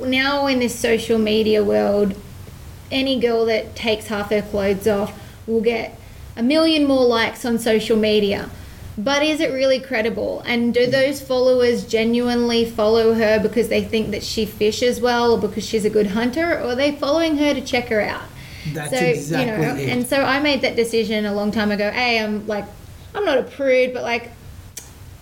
[0.00, 2.14] now in this social media world,
[2.90, 5.98] any girl that takes half her clothes off will get
[6.36, 8.50] a million more likes on social media.
[8.96, 10.42] But is it really credible?
[10.44, 15.38] And do those followers genuinely follow her because they think that she fishes well or
[15.38, 16.52] because she's a good hunter?
[16.52, 18.24] Or are they following her to check her out?
[18.72, 19.88] That's exactly it.
[19.90, 21.90] And so I made that decision a long time ago.
[21.90, 22.64] Hey, I'm like,
[23.14, 24.30] I'm not a prude, but like,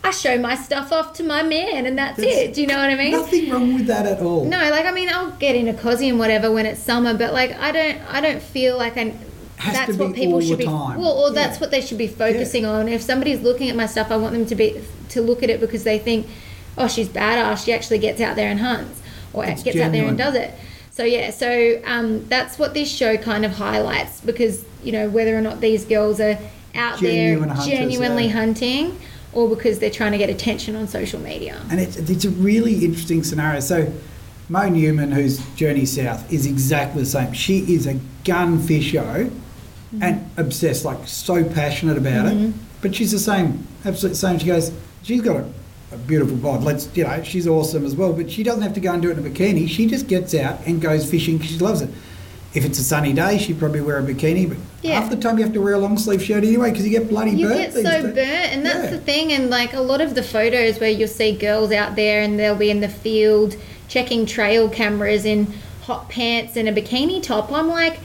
[0.02, 2.54] I show my stuff off to my man, and that's, That's- it.
[2.54, 3.12] Do you know what I mean?
[3.12, 6.08] nothing wrong with that at all No, like I mean, I'll get in a cozy
[6.08, 9.14] and whatever when it's summer, but like I don't, I don't feel like I.
[9.58, 10.64] Has that's to what people all should the be.
[10.64, 10.98] time.
[11.02, 11.60] Well, or that's Yeah.
[11.60, 12.88] what they should be focusing on.
[12.88, 14.80] If somebody's looking at my stuff, I want them to be
[15.10, 16.26] to look at it because they think,
[16.78, 17.66] oh, she's badass.
[17.66, 19.02] She actually gets out there and hunts,
[19.34, 20.54] or It's gets out there and does it.
[20.90, 25.36] So yeah, so um, that's what this show kind of highlights because you know whether
[25.36, 26.38] or not these girls are
[26.74, 28.32] out Genuine there hunters, genuinely yeah.
[28.32, 28.98] hunting,
[29.32, 31.60] or because they're trying to get attention on social media.
[31.70, 33.92] and it's, it's a really interesting scenario so
[34.48, 39.30] Mo Newman who's Journey South is exactly the same she is a gun fisher
[39.92, 40.04] Mm-hmm.
[40.04, 44.70] and obsessed like so passionate about it but she's the same absolute same she goes
[45.02, 45.44] she's got a,
[45.92, 48.80] a beautiful bod let's you know she's awesome as well but she doesn't have to
[48.80, 51.48] go and do it in a bikini she just gets out and goes fishing 'cause
[51.48, 51.88] she loves it
[52.54, 55.00] if it's a sunny day she'd probably wear a bikini but Yeah.
[55.00, 57.08] half the time you have to wear a long sleeve shirt anyway because you get
[57.08, 58.90] bloody You burnt get so burnt, and that's Yeah.
[58.92, 59.30] the thing.
[59.32, 62.54] And like a lot of the photos where you'll see girls out there and they'll
[62.56, 63.56] be in the field
[63.88, 65.48] checking trail cameras in
[65.82, 67.52] hot pants and a bikini top.
[67.52, 67.98] I'm like,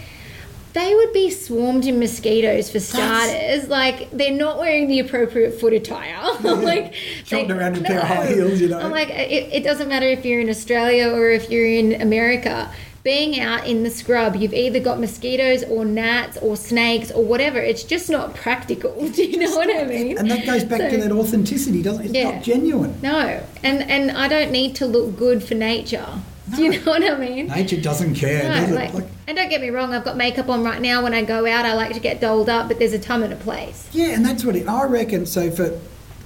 [0.75, 3.69] they would be swarmed in mosquitoes for starters.
[3.69, 6.21] Like they're not wearing the appropriate foot attire.
[6.43, 6.93] like
[7.25, 8.79] Trotting around in a pair of high heels, you know.
[8.79, 12.69] I'm like, it, it doesn't matter if you're in Australia or if you're in America.
[13.03, 17.59] Being out in the scrub, you've either got mosquitoes or gnats or snakes or whatever.
[17.59, 19.07] It's just not practical.
[19.15, 20.17] Do you know what I mean?
[20.17, 22.05] And that goes back to that authenticity, doesn't it?
[22.07, 22.31] It's Yeah.
[22.31, 22.99] not genuine.
[23.01, 26.05] No, and and I don't need to look good for nature.
[26.53, 27.47] Do you know what I mean?
[27.47, 28.75] Nature doesn't care, No, does it?
[28.75, 31.01] like, Like, and don't get me wrong, I've got makeup on right now.
[31.01, 33.33] When I go out, I like to get dolled up, but there's a time and
[33.33, 33.87] a place.
[33.91, 35.25] yeah, and that's what it, I reckon.
[35.25, 35.79] So for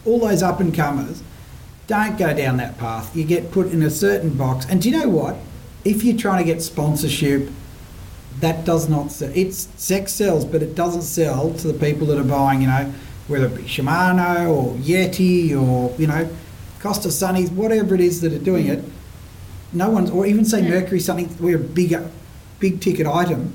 [0.06, 1.24] all those up and comers,
[1.88, 3.16] don't go down that path.
[3.16, 4.66] You get put in a certain box.
[4.70, 5.38] And do you know what?
[5.86, 7.50] If you're trying to get sponsorship,
[8.42, 9.32] that does not sell.
[9.34, 12.94] It's sex sells, but it doesn't sell to the people that are buying, you know,
[13.28, 16.30] whether it be Shimano or Yeti or, you know,
[16.80, 18.84] Costa Sunnies, whatever it is that are doing it.
[19.72, 20.70] No one's, or even say No.
[20.70, 21.96] Mercury something, we're a big,
[22.60, 23.54] big ticket item,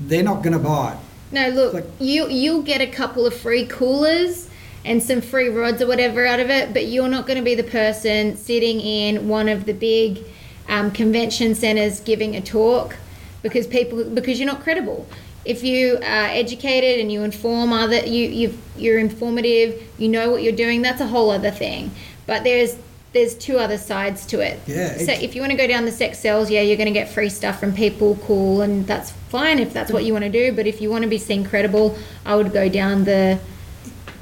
[0.00, 0.98] they're not going to buy it.
[1.32, 4.48] No, look, Like- you you'll get a couple of free coolers
[4.84, 7.54] and some free rods or whatever out of it, but you're not going to be
[7.54, 10.20] the person sitting in one of the big
[10.68, 12.96] um, convention centers giving a talk
[13.42, 15.06] because people because you're not credible.
[15.44, 20.42] If you are educated and you inform other you you you're informative, you know what
[20.42, 20.82] you're doing.
[20.82, 21.90] That's a whole other thing.
[22.26, 22.76] But there's
[23.12, 24.60] there's two other sides to it.
[24.66, 26.92] Yeah, So if you want to go down the sex sales, yeah, you're going to
[26.92, 30.30] get free stuff from people, cool, and that's fine if that's what you want to
[30.30, 30.52] do.
[30.52, 33.40] But if you want to be seen credible, I would go down the,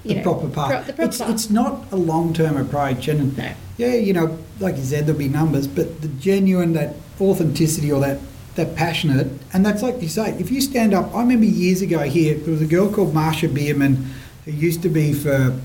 [0.05, 0.71] you the know, proper path.
[0.71, 1.31] pro- the proper it's, path.
[1.31, 3.53] it's not a long term approach, and No.
[3.77, 8.01] yeah, you know, like you said, there'll be numbers, but the genuine that authenticity or
[8.01, 8.19] that
[8.55, 10.31] that passionate, and that's like you say.
[10.41, 13.53] If you stand up, I remember years ago here there was a girl called Marsha
[13.55, 14.11] Bierman
[14.47, 15.57] who used to be for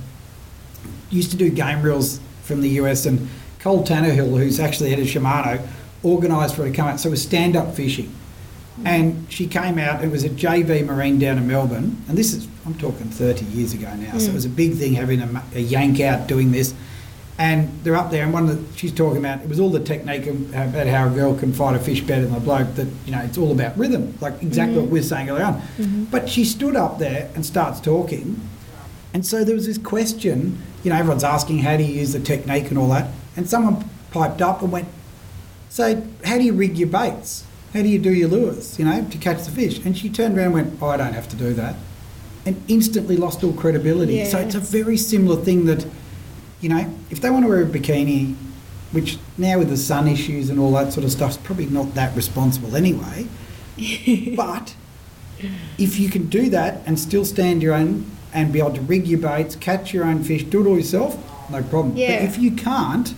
[1.09, 3.27] used to do game reels from the US, and
[3.59, 5.65] Cole Tannehill, who's actually head of Shimano,
[6.03, 6.99] organised for her to come out.
[6.99, 8.13] So it was stand up fishing.
[8.85, 12.47] And she came out, it was at JV Marine down in Melbourne, and this is,
[12.65, 14.33] I'm talking 30 years ago now, so it mm.
[14.33, 16.73] was a big thing having a, a yank out doing this.
[17.37, 19.79] And they're up there, and one of the, she's talking about, it was all the
[19.79, 22.87] technique uh, about how a girl can fight a fish better than a bloke, that,
[23.05, 25.61] you know, it's all about rhythm, like exactly what we we're saying earlier on.
[25.61, 26.03] Mm-hmm.
[26.05, 28.41] But she stood up there and starts talking,
[29.13, 32.19] and so there was this question, you know, everyone's asking how do you use the
[32.19, 34.87] technique and all that, and someone piped up and went,
[35.69, 37.45] so how do you rig your baits?
[37.73, 39.83] How do you do your lures, you know, to catch the fish?
[39.83, 41.75] And she turned around and went, oh, I don't have to do that.
[42.45, 44.17] And instantly lost all credibility.
[44.25, 45.87] So it's a very similar thing that,
[46.61, 48.35] you know, if they want to wear a bikini,
[48.91, 51.95] which now with the sun issues and all that sort of stuff is probably not
[51.95, 53.27] that responsible anyway.
[54.35, 54.75] but
[55.79, 59.07] if you can do that and still stand your own and be able to rig
[59.07, 61.17] your baits, catch your own fish, do it all yourself,
[61.49, 61.95] no problem.
[61.95, 62.19] Yeah.
[62.19, 63.13] But if you can't,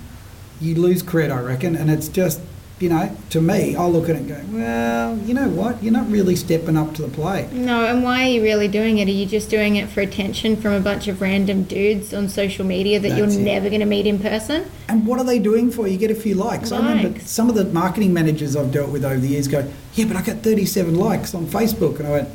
[0.61, 2.41] you lose cred, I reckon, and it's just,
[2.79, 5.93] you know, to me, I look at it and go, well, you know what, you're
[5.93, 7.49] not really stepping up to the plate.
[7.53, 9.07] No, and why are you really doing it?
[9.07, 12.65] Are you just doing it for attention from a bunch of random dudes on social
[12.65, 13.37] media that you're it.
[13.37, 14.69] never going to meet in person?
[14.89, 15.93] And what are they doing for you?
[15.93, 16.73] You get a few likes.
[16.73, 17.29] I remember Likes.
[17.29, 20.21] some of the marketing managers I've dealt with over the years go, yeah, but I
[20.21, 21.99] got 37 likes on Facebook.
[21.99, 22.29] And I went,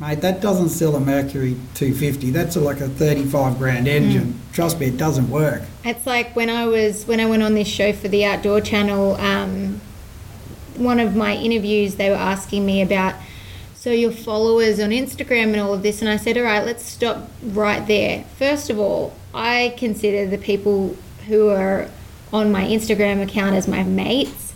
[0.00, 2.30] mate, that doesn't sell a Mercury 250.
[2.30, 4.40] That's a, like a 35 grand engine.
[4.52, 5.62] Trust me, it doesn't work.
[5.84, 9.16] It's like when I was when I went on this show for the Outdoor Channel.
[9.16, 9.80] Um,
[10.76, 13.16] one of my interviews, they were asking me about
[13.74, 16.84] so your followers on Instagram and all of this, and I said, all right, let's
[16.84, 18.24] stop right there.
[18.36, 20.96] First of all, I consider the people
[21.28, 21.88] who are
[22.32, 24.47] on my Instagram account as my mates.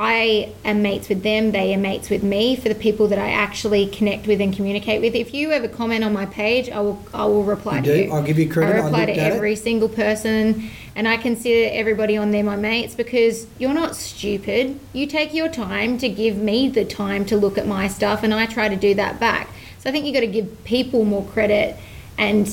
[0.00, 3.30] I am mates with them, they are mates with me for the people that I
[3.30, 5.16] actually connect with and communicate with.
[5.16, 8.02] If you ever comment on my page, I will I will reply You to do?
[8.04, 8.12] you.
[8.12, 8.76] I'll give you credit.
[8.76, 9.34] I I reply looked to at it.
[9.34, 14.78] every single person and I consider everybody on there my mates because you're not stupid.
[14.92, 18.32] You take your time to give me the time to look at my stuff and
[18.32, 19.48] I try to do that back.
[19.80, 21.74] So I think you got to give people more credit
[22.16, 22.46] and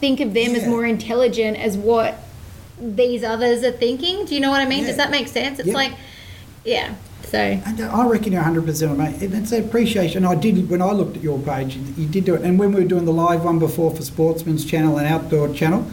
[0.00, 2.20] think of them as more intelligent as what
[2.80, 4.24] these others are thinking.
[4.24, 4.80] Do you know what I mean?
[4.80, 4.86] Yeah.
[4.88, 5.58] Does that make sense?
[5.58, 5.74] It's Yeah.
[5.74, 5.92] like
[6.64, 6.94] yeah.
[7.24, 9.20] So And I reckon you're 100% mate.
[9.22, 10.24] And It's appreciation.
[10.24, 12.42] I did, when I looked at your page, you did do it.
[12.42, 15.86] And when we were doing the live one before for Sportsman's Channel and Outdoor Channel,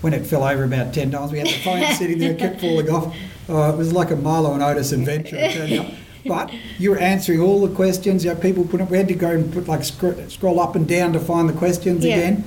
[0.00, 2.60] when it fell over about 10 times, we had the phone sitting there, it kept
[2.60, 3.14] falling off.
[3.48, 5.36] Oh, it was like a Milo and Otis adventure.
[5.36, 5.92] it turned out.
[6.26, 8.24] But you were answering all the questions.
[8.24, 10.74] You know, people put up, we had to go and put like scroll, scroll up
[10.74, 12.16] and down to find the questions Yeah.
[12.16, 12.44] again.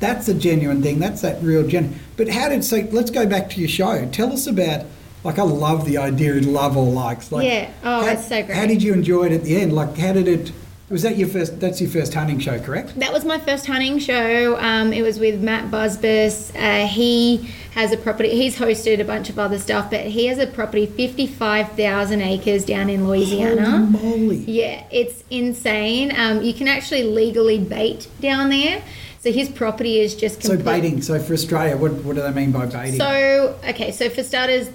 [0.00, 0.98] That's a genuine thing.
[0.98, 1.98] That's that real genuine.
[2.16, 2.86] But how did so?
[2.92, 4.06] Let's go back to your show.
[4.12, 4.84] Tell us about.
[5.26, 7.32] Like I love the idea of love or likes.
[7.32, 7.70] Like, Yeah.
[7.82, 8.56] Oh, how, it's so great.
[8.56, 9.72] How did you enjoy it at the end?
[9.72, 10.52] Like how did it?
[10.88, 11.58] Was that your first?
[11.58, 12.96] That's your first hunting show, correct?
[13.00, 14.56] That was my first hunting show.
[14.58, 16.54] Um, it was with Matt Busbice.
[16.54, 18.30] Uh, he has a property.
[18.30, 22.64] He's hosted a bunch of other stuff, but he has a property, fifty-five thousand acres
[22.64, 23.84] down in Louisiana.
[23.86, 24.36] Holy moly!
[24.36, 26.12] Yeah, it's insane.
[26.16, 28.80] Um, you can actually legally bait down there.
[29.18, 31.02] So his property is just So baiting.
[31.02, 33.00] So for Australia, what what do they mean by baiting?
[33.00, 34.70] So okay, so for starters,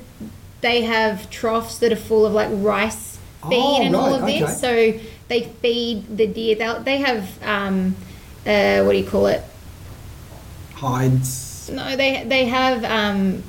[0.62, 3.18] they have troughs that are full of like rice
[3.50, 4.60] feed Oh, and all of this.
[4.62, 4.94] So
[5.28, 6.56] they feed the deer.
[6.56, 7.96] They they have um,
[8.46, 9.44] uh, what do you call it?
[10.76, 11.70] Hides.
[11.72, 13.44] No, they they have um,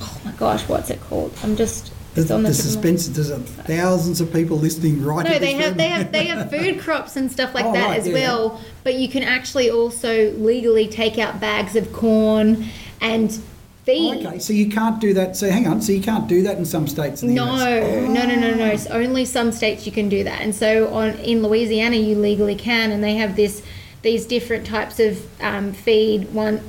[0.00, 1.32] oh my gosh, what's it called?
[1.42, 3.08] I'm just The, the the, tip of my- suspense.
[3.08, 5.24] There's thousands of people listening right.
[5.24, 7.98] No, they have they have they have food crops and stuff like Oh, that right,
[8.00, 8.14] as yeah.
[8.14, 8.60] well.
[8.84, 12.66] But you can actually also legally take out bags of corn
[13.00, 13.38] and
[13.84, 14.24] feed.
[14.26, 15.36] Okay, so you can't do that.
[15.36, 17.22] So hang on, so you can't do that in some states.
[17.22, 18.08] In the No, US?
[18.08, 18.66] no, no, no, no.
[18.66, 22.54] It's only some states you can do that, and so on in Louisiana you legally
[22.54, 23.62] can, and they have this
[24.02, 26.32] these different types of um, feed.
[26.32, 26.60] One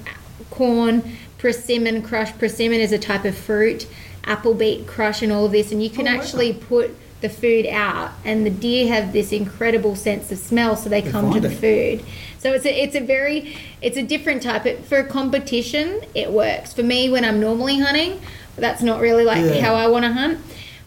[0.51, 1.03] corn,
[1.39, 2.31] persimmon crush.
[2.37, 3.87] Persimmon is a type of fruit.
[4.25, 6.19] Apple beet crush, and all of this, and you can Oh, wow.
[6.21, 10.89] actually put the food out, and the deer have this incredible sense of smell, so
[10.89, 11.97] they They come to the it.
[11.99, 12.05] food.
[12.37, 14.65] So it's a it's a very it's a different type.
[14.67, 16.73] It, for competition, it works.
[16.73, 18.21] For me, when I'm normally hunting,
[18.57, 19.61] that's not really like Yeah.
[19.61, 20.39] how I want to hunt.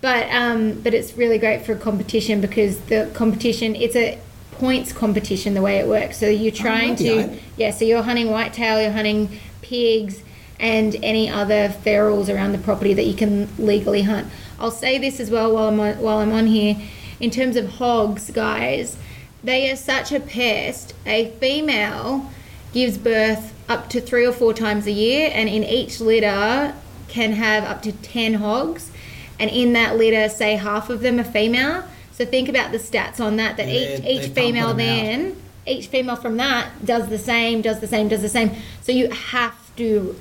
[0.03, 4.19] But um, but it's really great for a competition because the competition it's a
[4.53, 6.19] points competition the way it works.
[6.19, 7.71] So you're trying righty, to yeah.
[7.71, 10.23] So you're hunting whitetail, you're hunting pigs,
[10.61, 14.27] and any other ferals around the property that you can legally hunt.
[14.59, 16.77] I'll say this as well while I'm on, while I'm on here.
[17.21, 18.97] In terms of hogs, guys,
[19.43, 20.95] they are such a pest.
[21.07, 22.31] A female
[22.73, 26.75] gives birth up to three or four times a year, and in each litter
[27.09, 28.91] can have up to 10 hogs.
[29.39, 31.85] And in that litter, say half of them are female.
[32.13, 33.57] So think about the stats on that.
[33.57, 34.77] That Yeah, each each female them out.
[34.77, 35.37] then,
[35.67, 38.53] each female from that does the same, does the same, does the same.
[38.83, 40.17] So you have to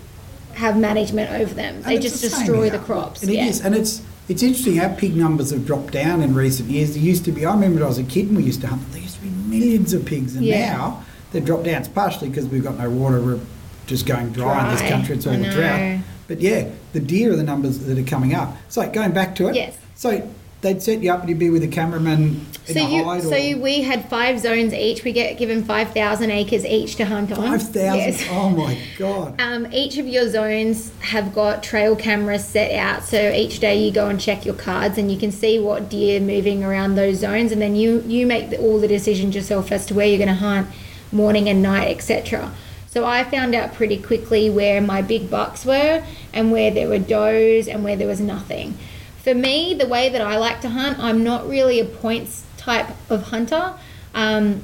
[0.56, 1.82] have management over them.
[1.84, 3.22] They just the destroy the crops.
[3.22, 3.46] And it yeah.
[3.46, 6.94] is, and it's it's interesting how pig numbers have dropped down in recent years.
[6.96, 8.68] There used to be, I remember when I was a kid and we used to
[8.68, 8.82] hunt.
[8.92, 10.74] There used to be millions of pigs, and Yeah.
[10.74, 11.76] now they've dropped down.
[11.82, 13.22] It's partially because we've got no water.
[13.22, 13.40] We're
[13.88, 15.16] just going dry, in this country.
[15.16, 16.00] It's all the drought.
[16.28, 18.58] But yeah, the deer are the numbers that are coming up.
[18.68, 19.56] So going back to it.
[19.56, 19.78] Yes.
[19.94, 20.28] So
[20.66, 23.22] they'd set you up and you'd be with a cameraman in So a you, hide
[23.22, 25.04] so you, we had five zones each.
[25.04, 27.38] We get given five thousand acres each to hunt on.
[27.38, 28.00] five thousand.
[28.00, 28.26] Yes.
[28.32, 29.40] Oh my god.
[29.46, 33.92] Um, each of your zones have got trail cameras set out, so each day you
[33.92, 37.52] go and check your cards, and you can see what deer moving around those zones,
[37.52, 40.28] and then you you make the, all the decisions yourself as to where you're going
[40.28, 40.68] to hunt,
[41.12, 42.52] morning and night, etc.
[42.88, 46.04] So I found out pretty quickly where my big bucks were,
[46.34, 48.78] and where there were does, and where there was nothing.
[49.26, 52.88] For me, the way that I like to hunt, I'm not really a points type
[53.10, 53.74] of hunter.
[54.14, 54.62] Um,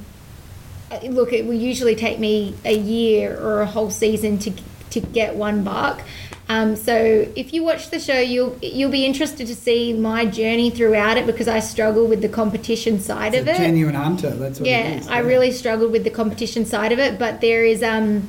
[1.01, 4.53] look, it will usually take me a year or a whole season to
[4.91, 6.01] to get one buck.
[6.47, 6.93] Um, so
[7.35, 11.25] if you watch the show, you'll you'll be interested to see my journey throughout it
[11.25, 13.57] because I struggle with the competition side It's of it.
[13.57, 14.29] genuine hunter.
[14.29, 15.07] That's what it yeah, is.
[15.07, 18.27] I really struggled with the competition side of it, but there is um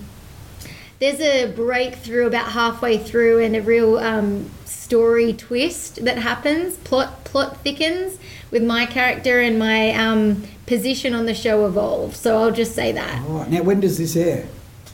[1.03, 6.77] there's a breakthrough about halfway through and a real um, story twist that happens.
[6.77, 8.21] Plot plot thickens
[8.53, 12.19] with my character and my um, position on the show evolves.
[12.21, 13.21] So I'll just say that.
[13.27, 13.51] Right.
[13.51, 14.47] Now, when does this air?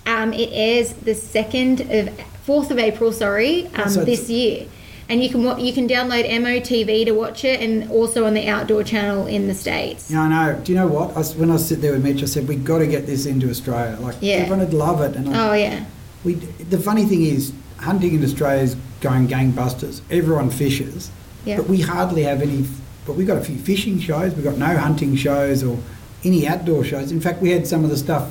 [0.06, 4.66] Um, it airs the second of fourth of April, sorry, um, Oh, so this year,
[5.10, 8.82] and you can you can download MOTV to watch it, and also on the Outdoor
[8.82, 10.10] Channel in the states.
[10.10, 10.60] Yeah, I know.
[10.64, 11.14] Do you know what?
[11.14, 13.50] I, when I sit there with Mitch, I said we've got to get this into
[13.50, 13.98] Australia.
[14.00, 14.36] Like Yeah.
[14.36, 15.14] everyone would love it.
[15.14, 15.84] And I, Oh yeah,
[16.24, 20.00] we, the funny thing is, hunting in Australia is going gangbusters.
[20.10, 21.10] Everyone fishes,
[21.44, 21.56] Yeah.
[21.58, 22.66] but we hardly have any.
[23.06, 24.34] But we've got a few fishing shows.
[24.34, 25.78] We've got no hunting shows or
[26.24, 27.10] any outdoor shows.
[27.12, 28.30] In fact, we had some of the stuff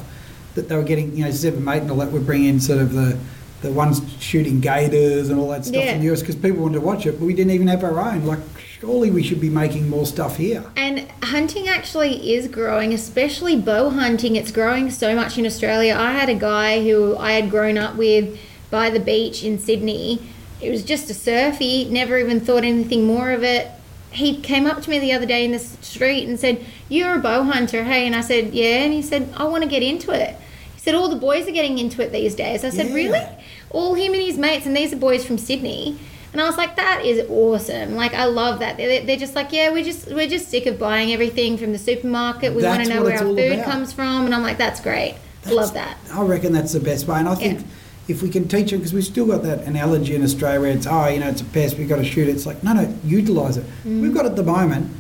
[0.56, 1.16] that they were getting.
[1.16, 3.18] You know, Seven Mate and all that would bring in sort of the
[3.64, 5.94] the ones shooting gators and all that stuff Yeah.
[5.94, 8.00] in the US because people wanted to watch it, but we didn't even have our
[8.00, 8.24] own.
[8.24, 8.38] Like,
[8.80, 10.64] surely we should be making more stuff here.
[10.76, 14.36] and hunting actually is growing, especially bow hunting.
[14.36, 15.96] It's growing so much in Australia.
[15.98, 18.38] I had a guy who I had grown up with
[18.70, 20.20] by the beach in Sydney.
[20.62, 23.70] It was just a surfy, never even thought anything more of it.
[24.12, 27.20] He came up to me the other day in the street and said, "You're a
[27.20, 30.12] bow hunter, hey?" And I said, "Yeah." And he said, "I want to get into
[30.12, 30.36] it."
[30.76, 32.94] He said, "All the boys are getting into it these days." I said, Yeah.
[32.96, 33.22] "Really?"
[33.70, 35.98] All him and his mates, and these are boys from Sydney.
[36.34, 37.96] And I was like, "That is awesome!
[37.96, 40.78] Like, I love that." They're, they're just like, "Yeah, we're just we're just sick of
[40.78, 42.54] buying everything from the supermarket.
[42.54, 43.66] We want to know where our food about.
[43.66, 45.16] comes from." And I'm like, "That's great.
[45.46, 47.18] I love that." I reckon that's the best way.
[47.20, 47.66] And I think Yeah.
[48.10, 50.86] if we can teach them, because we've still got that analogy in Australia where it's,
[50.86, 52.32] oh, you know, it's a pest, we've got to shoot it.
[52.32, 53.66] It's like, no, no, utilise it.
[53.86, 54.02] Mm.
[54.02, 54.92] We've got at the moment,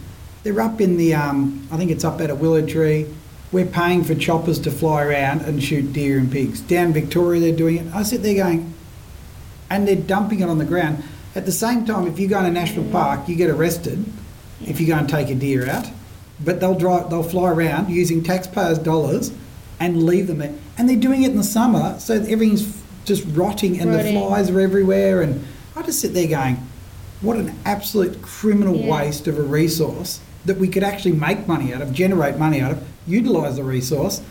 [0.43, 3.05] they're up in the, um, I think it's up at a willow tree.
[3.51, 6.59] We're paying for choppers to fly around and shoot deer and pigs.
[6.61, 7.86] Down Victoria, they're doing it.
[7.93, 8.73] I sit there going,
[9.69, 11.03] and they're dumping it on the ground.
[11.38, 14.03] At the same time, if you go in a national park, you get arrested
[14.65, 15.85] if you go and take a deer out.
[16.43, 19.31] But they'll drive, they'll fly around using taxpayers' dollars
[19.79, 20.55] and leave them there.
[20.79, 24.15] And they're doing it in the summer, so everything's just rotting and Rotting.
[24.15, 25.21] the flies are everywhere.
[25.21, 26.57] And I just sit there going,
[27.21, 28.91] what an absolute criminal Yeah.
[28.99, 32.71] waste of a resource that we could actually make money out of, generate money out
[32.71, 34.21] of, utilise the resource,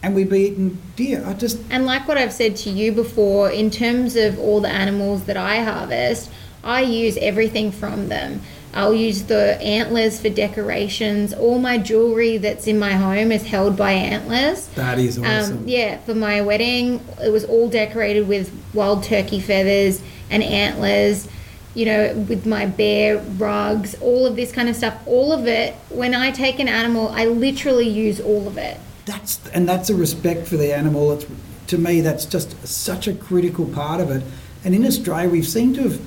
[0.00, 1.24] and we'd be eating deer.
[1.26, 4.68] I just And like what I've said to you before, in terms of all the
[4.68, 6.30] animals that I harvest,
[6.64, 8.42] I use everything from them.
[8.74, 11.34] I'll use the antlers for decorations.
[11.34, 14.68] All my jewelry that's in my home is held by antlers.
[14.68, 15.58] That is awesome.
[15.58, 21.28] Um, yeah, for my wedding, it was all decorated with wild turkey feathers and antlers.
[21.74, 24.94] You know, with my bear rugs, all of this kind of stuff.
[25.06, 25.74] All of it.
[25.88, 28.78] When I take an animal, I literally use all of it.
[29.04, 31.12] That's and that's a respect for the animal.
[31.12, 31.26] It's
[31.68, 34.22] to me that's just such a critical part of it.
[34.64, 36.00] And in Australia, we've seemed to have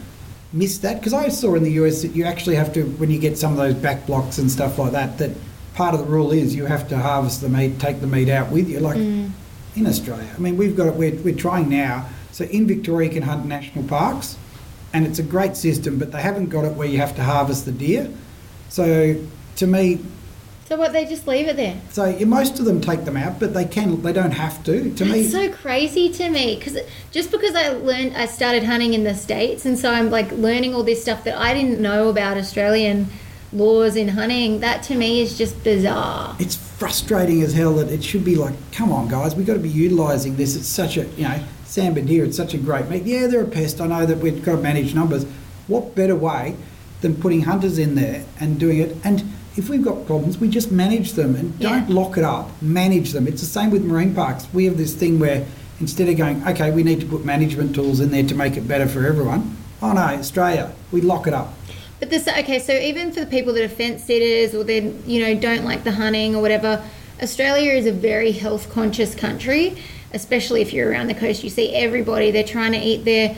[0.55, 3.19] missed that because I saw in the US that you actually have to when you
[3.19, 5.17] get some of those back blocks and stuff like that.
[5.17, 5.31] That
[5.75, 8.49] part of the rule is you have to harvest the meat, take the meat out
[8.49, 8.79] with you.
[8.79, 9.29] Like mm.
[9.75, 10.95] in Australia, I mean, we've got it.
[10.95, 12.09] We're, we're trying now.
[12.31, 14.37] So in Victoria, you can hunt national parks,
[14.93, 15.99] and it's a great system.
[15.99, 18.09] But they haven't got it where you have to harvest the deer.
[18.69, 19.21] So
[19.57, 19.99] to me,
[20.65, 20.93] So what?
[20.93, 21.79] They just leave it there.
[21.91, 24.01] so yeah, most of them take them out, but they can.
[24.01, 24.93] They don't have to.
[24.95, 26.77] To me, That's so crazy to me because
[27.11, 30.73] just because I learned, I started hunting in the states, and so I'm like learning
[30.73, 33.07] all this stuff that I didn't know about Australian
[33.53, 34.59] laws in hunting.
[34.61, 36.35] That to me is just bizarre.
[36.39, 39.59] it's frustrating as hell that it should be like, come on, guys, we've got to
[39.59, 40.55] be utilising this.
[40.55, 43.03] It's such a, you know, Sambar deer, it's such a great meat.
[43.03, 43.79] Yeah, they're a pest.
[43.79, 45.25] I know that we've got to manage numbers.
[45.67, 46.55] What better way
[47.01, 48.97] than putting hunters in there and doing it?
[49.03, 49.23] And
[49.57, 52.49] if we've got problems, we just manage them and don't lock it up.
[52.61, 53.27] Manage them.
[53.27, 54.47] It's the same with marine parks.
[54.53, 55.45] We have this thing where
[55.79, 58.67] instead of going, okay, we need to put management tools in there to make it
[58.67, 59.55] better for everyone.
[59.81, 61.53] Oh no, Australia, we lock it up.
[61.99, 65.21] But this okay, so even for the people that are fence sitters or then you
[65.21, 66.83] know don't like the hunting or whatever,
[67.21, 69.77] Australia is a very health conscious country.
[70.13, 73.35] Especially if you're around the coast, you see everybody they're trying to eat their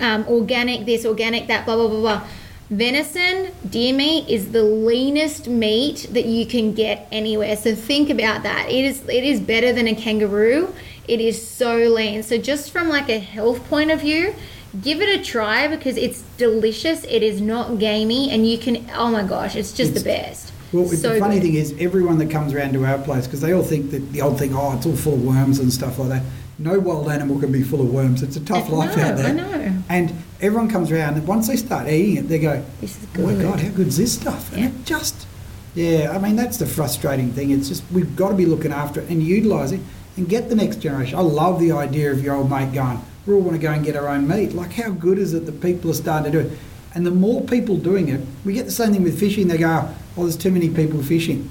[0.00, 2.28] um, organic this, organic that, blah blah blah blah.
[2.72, 7.54] Venison, deer meat is the leanest meat that you can get anywhere.
[7.54, 8.70] So think about that.
[8.70, 10.72] It is it is better than a kangaroo.
[11.06, 12.22] It is so lean.
[12.22, 14.34] So just from like a health point of view,
[14.80, 17.04] give it a try because it's delicious.
[17.04, 18.86] It is not gamey, and you can.
[18.96, 20.52] Oh my gosh, it's just It's- the best.
[20.72, 21.42] Well, So the funny good.
[21.42, 24.22] thing is, everyone that comes around to our place, because they all think that the
[24.22, 26.22] old thing, oh, it's all full of worms and stuff like that.
[26.58, 28.22] No wild animal can be full of worms.
[28.22, 29.26] It's a tough I life know, out there.
[29.26, 29.72] I know.
[29.90, 33.26] And everyone comes around, and once they start eating it, they go, This is oh
[33.26, 33.34] my.
[33.40, 34.52] God, how good is this stuff?
[34.52, 34.68] And Yeah.
[34.68, 35.26] it just,
[35.74, 37.50] yeah, I mean, that's the frustrating thing.
[37.50, 39.84] It's just, we've got to be looking after it and utilising
[40.16, 41.16] and get the next generation.
[41.18, 43.84] I love the idea of your old mate going, we all want to go and
[43.84, 44.52] get our own meat.
[44.52, 46.58] Like, how good is it that people are starting to do it?
[46.94, 49.48] And the more people doing it, we get the same thing with fishing.
[49.48, 51.48] They go, oh, there's too many people fishing.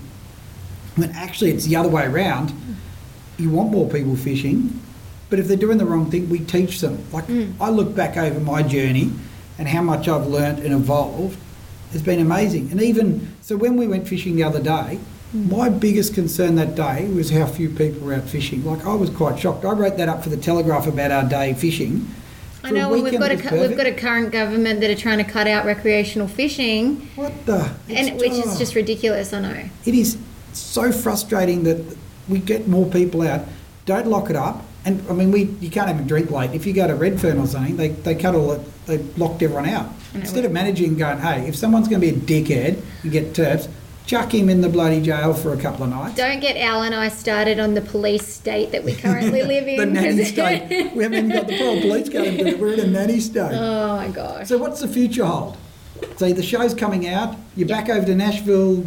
[0.98, 2.54] When actually it's the other way around.
[3.38, 4.80] You want more people fishing,
[5.32, 6.99] but if they're doing the wrong thing, we teach them.
[7.11, 7.53] Like, Mm.
[7.59, 9.11] I look back over my journey
[9.57, 11.38] and how much I've learnt and evolved.
[11.93, 12.67] It's been amazing.
[12.71, 14.99] And even, so when we went fishing the other day,
[15.34, 15.49] Mm.
[15.49, 18.65] my biggest concern that day was how few people were out fishing.
[18.65, 19.63] Like, I was quite shocked.
[19.63, 22.07] I wrote that up for the Telegraph about our day fishing.
[22.63, 24.89] I For a know well, we've got a cu- we've got a current government that
[24.91, 27.69] are trying to cut out recreational fishing, What the?
[27.89, 28.59] and which is oh.
[28.59, 29.32] just ridiculous.
[29.34, 29.55] I know.
[29.86, 30.17] it is
[30.53, 31.79] so frustrating that
[32.27, 33.45] we get more people out.
[33.86, 34.65] Don't lock it up.
[34.84, 36.51] And I mean, we you can't even drink late.
[36.51, 38.86] If you go to Redfern or something, they, they cut all it.
[38.88, 39.89] They locked everyone out.
[40.13, 43.34] Instead of managing and going, hey, if someone's going to be a dickhead and get
[43.34, 43.69] terps,
[44.07, 46.15] chuck him in the bloody jail for a couple of nights.
[46.15, 49.77] Don't get Al and I started on the police state that we currently live in.
[49.77, 50.91] the nanny state.
[50.93, 52.59] We haven't even got the Pearl Police going to it.
[52.59, 53.53] We're in a nanny state.
[53.53, 54.47] oh my gosh.
[54.47, 55.55] So what's the future hold?
[56.17, 57.38] So the show's coming out.
[57.55, 58.84] You're back over to Nashville.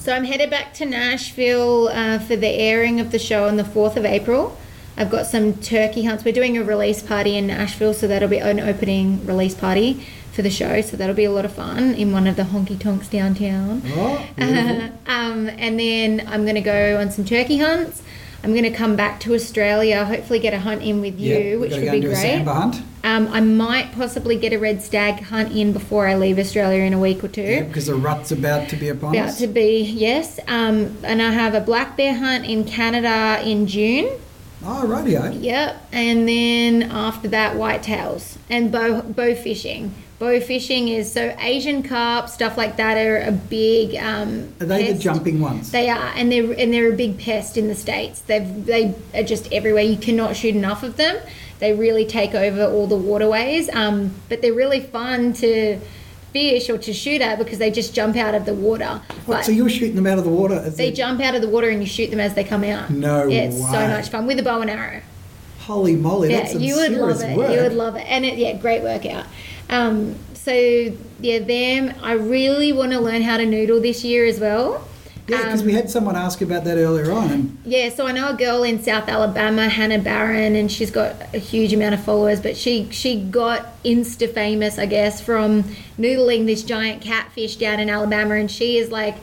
[0.00, 3.62] So I'm headed back to Nashville uh, for the airing of the show on the
[3.62, 4.56] 4th of April.
[4.96, 6.24] I've got some turkey hunts.
[6.24, 10.42] We're doing a release party in Nashville, so that'll be an opening release party for
[10.42, 10.80] the show.
[10.80, 13.82] So that'll be a lot of fun in one of the honky tonks downtown.
[13.86, 14.28] Oh,
[15.06, 18.02] um, and then I'm going to go on some turkey hunts.
[18.42, 21.56] I'm going to come back to Australia, hopefully get a hunt in with you, Yeah,
[21.56, 22.82] which would be and do a great.
[23.02, 26.94] Um, I might possibly get a red stag hunt in before I leave Australia in
[26.94, 27.42] a week or two.
[27.42, 29.40] Yeah, because the rut's about to be upon About us.
[29.40, 30.40] About to be, yes.
[30.48, 34.08] Um, and I have a black bear hunt in Canada in June.
[34.64, 35.30] Oh, radio.
[35.30, 35.88] Yep.
[35.92, 39.94] And then after that, whitetails and bow, bow fishing.
[40.18, 43.96] Bow fishing is so Asian carp, stuff like that are a big.
[43.96, 45.70] Um, Are they the jumping ones?
[45.70, 48.20] They are, and they're and they're a big pest in the states.
[48.20, 49.82] They've they are just everywhere.
[49.82, 51.18] You cannot shoot enough of them.
[51.58, 53.70] They really take over all the waterways.
[53.70, 55.80] Um, but they're really fun to
[56.32, 59.00] fish or to shoot at because they just jump out of the water.
[59.26, 60.54] What, so you're shooting them out of the water?
[60.54, 62.64] As they they- jump out of the water and you shoot them as they come
[62.64, 62.90] out.
[62.90, 65.02] No yeah, it's so much fun with a bow and arrow.
[65.60, 67.36] Holy moly, Yeah, you would love it.
[67.36, 67.50] work.
[67.52, 69.26] You would love it, and it, yeah, great workout.
[69.68, 70.52] Um, so
[71.20, 71.94] yeah, them.
[72.02, 74.86] I really want to learn how to noodle this year as well.
[75.30, 78.28] Yeah, because Um, we had someone ask about that earlier on, Yeah, so I know
[78.30, 82.40] a girl in South Alabama, Hannah Barron, and she's got a huge amount of followers.
[82.40, 85.64] But she she got insta famous, I guess, from
[85.98, 89.16] noodling this giant catfish down in Alabama, and she is like.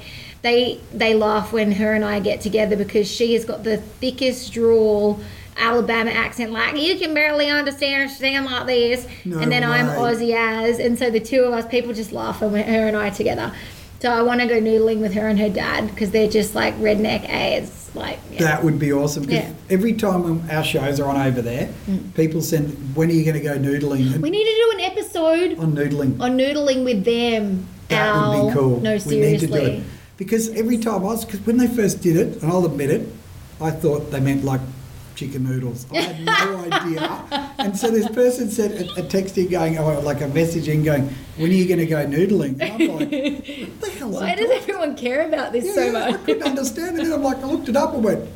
[0.43, 4.53] They they laugh when her and I get together because she has got the thickest
[4.53, 5.19] drawl
[5.57, 9.95] Alabama accent, like you can barely understand stand like this, No and then I'm way.
[9.95, 13.09] Aussie as, and so the two of us people just laugh when her and I
[13.09, 13.51] together.
[13.99, 16.75] So I want to go noodling with her and her dad because they're just like
[16.79, 18.39] redneck as like yeah.
[18.39, 19.23] that would be awesome.
[19.23, 19.49] 'cause Yeah.
[19.49, 19.53] Mm.
[19.71, 21.69] Every time our shows are on over there,
[22.13, 24.81] people send, "When are you going to go noodling?" And We need to do an
[24.91, 26.19] episode on noodling.
[26.19, 27.65] on noodling with them.
[27.89, 28.45] That Al.
[28.45, 28.81] would be cool.
[28.81, 29.31] No, We seriously.
[29.31, 29.83] need to do it.
[30.17, 33.07] Because every time I was, because when they first did it, and I'll admit it,
[33.61, 34.61] I thought they meant like
[35.18, 35.86] chicken noodles.
[35.91, 37.53] I had no idea.
[37.57, 40.84] And so this person sent a, a text in going, oh, like a message in
[40.84, 42.61] going, when are you going to go noodling?
[42.61, 46.13] And I'm like, what the hell's Why does everyone care about this yeah, so much?
[46.13, 47.05] I couldn't understand it.
[47.05, 48.30] And I'm like, I looked it up and went,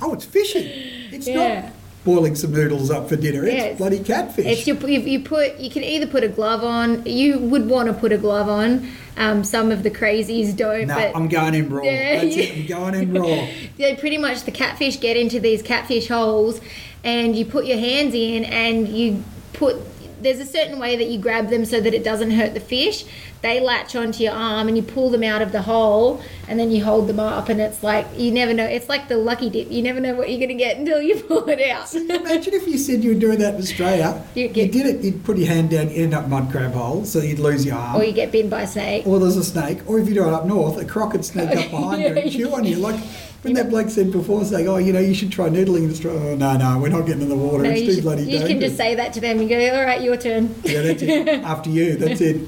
[0.00, 0.66] oh, it's fishing.
[1.12, 1.60] It's Yeah.
[1.60, 1.72] not
[2.04, 3.44] boiling some noodles up for dinner.
[3.44, 4.46] It's Yeah, it's- bloody catfish.
[4.46, 7.04] If you, you, you put, you can either put a glove on.
[7.06, 8.88] You would want to put a glove on.
[9.16, 11.84] Um, some of the crazies don't, no, but I'm going in raw.
[11.84, 12.56] Yeah, That's it.
[12.58, 13.46] I'm going in raw.
[13.78, 16.60] they pretty much the catfish get into these catfish holes
[17.04, 19.76] and you put your hands in and you put
[20.20, 23.04] there's a certain way that you grab them so that it doesn't hurt the fish
[23.44, 26.70] they latch onto your arm and you pull them out of the hole and then
[26.70, 29.70] you hold them up and it's like you never know it's like the lucky dip
[29.70, 32.66] you never know what you're going to get until you pull it out Imagine if
[32.66, 34.10] you said you were doing that in Australia.
[34.34, 37.04] You You, did it, you'd put your hand down, you end up mud crab hole,
[37.04, 37.96] so you'd lose your arm.
[38.00, 40.26] or you get bitten by a snake Or there's a snake, or if you do
[40.26, 42.30] it up north, a crocodile sneak up behind you and Yeah.
[42.30, 42.76] chew on you.
[42.76, 42.98] Like
[43.44, 46.20] when that bloke said before, saying, "Oh, you know, you should try noodling in Australia."
[46.32, 47.62] Oh, no, no, we're not getting in the water.
[47.62, 48.48] no, it's too should- bloody you dangerous.
[48.50, 51.28] can just say that to them and go all right your turn yeah, that's it.
[51.44, 52.40] After you, that's it.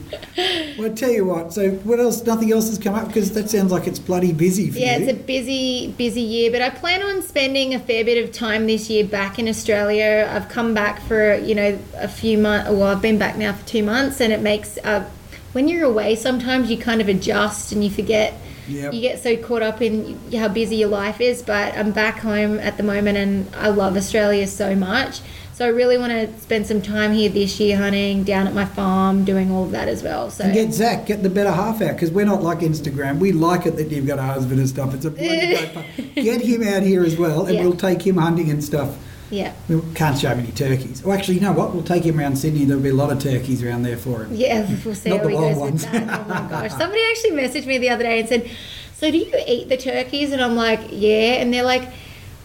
[0.78, 1.52] Well, I tell you what.
[1.52, 2.24] So, what else?
[2.24, 5.04] Nothing else has come up because that sounds like it's bloody busy for Yeah, you.
[5.06, 8.66] it's a busy, busy year, but I plan on spending a fair bit of time
[8.66, 10.28] this year back in Australia.
[10.30, 12.70] I've come back for you know a few months.
[12.70, 15.08] Well, I've been back now for two months, and it makes uh,
[15.52, 18.34] when you're away, sometimes you kind of adjust and you forget.
[18.68, 18.92] Yep.
[18.92, 22.58] You get so caught up in how busy your life is, but I'm back home
[22.58, 25.20] at the moment, and I love Australia so much.
[25.54, 28.66] So I really want to spend some time here this year hunting, down at my
[28.66, 30.30] farm, doing all of that as well.
[30.30, 33.18] So And get Zach, get the better half out because we're not like Instagram.
[33.18, 34.92] We like it that you've got a husband and stuff.
[34.92, 35.84] It's a bloody great fun.
[36.14, 37.62] Get him out here as well, and Yeah.
[37.62, 38.98] we'll take him hunting and stuff.
[39.30, 39.54] Yeah.
[39.68, 41.02] We can't show him any turkeys.
[41.04, 41.72] Oh, actually, you know what?
[41.74, 42.64] We'll take him around Sydney.
[42.64, 44.34] There'll be a lot of turkeys around there for him.
[44.34, 45.82] Yeah, we'll see Not how the he goes ones.
[45.84, 46.20] with that.
[46.20, 46.70] Oh my gosh.
[46.72, 48.50] Somebody actually messaged me the other day and said,
[48.94, 50.32] So do you eat the turkeys?
[50.32, 51.34] And I'm like, Yeah.
[51.40, 51.88] And they're like,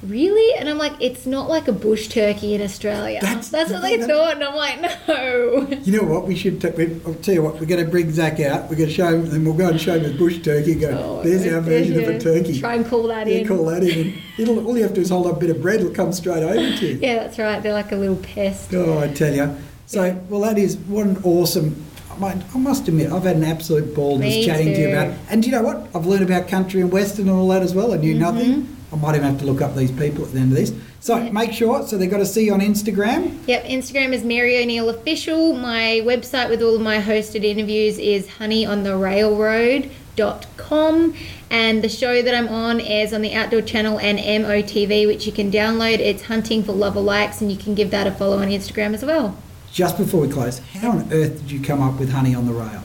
[0.03, 0.57] Really?
[0.57, 3.19] And I'm like, It's not like a bush turkey in Australia.
[3.21, 4.35] That's- That's, what they that- thought.
[4.35, 5.67] And I'm like, No.
[5.83, 6.27] You know what?
[6.27, 6.61] We should.
[6.61, 7.59] T- we, I'll tell you what.
[7.59, 8.69] We're going to bring Zach out.
[8.69, 10.73] We're going to show him, and we'll go and show him a bush turkey.
[10.73, 10.89] And go.
[10.89, 12.59] Oh, There's our version of a turkey.
[12.59, 13.47] Try and call that yeah, in.
[13.47, 14.17] call that in.
[14.37, 15.81] It'll, all you have to do is hold up a bit of bread.
[15.81, 16.99] It'll come straight over to you.
[17.01, 17.61] Yeah, that's right.
[17.61, 18.73] They're like a little pest.
[18.73, 19.55] Oh, I tell you.
[19.85, 21.85] So, well, that is one awesome.
[22.21, 24.93] I must admit, I've had an absolute ball Me just chatting to you too.
[24.93, 25.17] about.
[25.29, 25.87] And do you know what?
[25.95, 27.93] I've learned about country and western and all that as well.
[27.93, 28.21] I knew mm-hmm.
[28.21, 28.77] nothing.
[28.91, 30.73] I might even have to look up these people at the end of this.
[30.99, 31.15] So.
[31.17, 31.31] Yeah.
[31.31, 31.87] make sure.
[31.87, 33.37] So they've got to see you on Instagram.
[33.47, 35.53] Yep, Instagram is Mary O'Neill Official.
[35.53, 41.15] My website with all of my hosted interviews is honeyontherailroad.com.
[41.49, 45.31] And the show that I'm on airs on the Outdoor Channel and MOTV, which you
[45.31, 45.99] can download.
[45.99, 48.93] It's Hunting for Love or Likes, and you can give that a follow on Instagram
[48.93, 49.37] as well.
[49.71, 52.53] Just before we close, how on earth did you come up with honey on the
[52.53, 52.83] rail?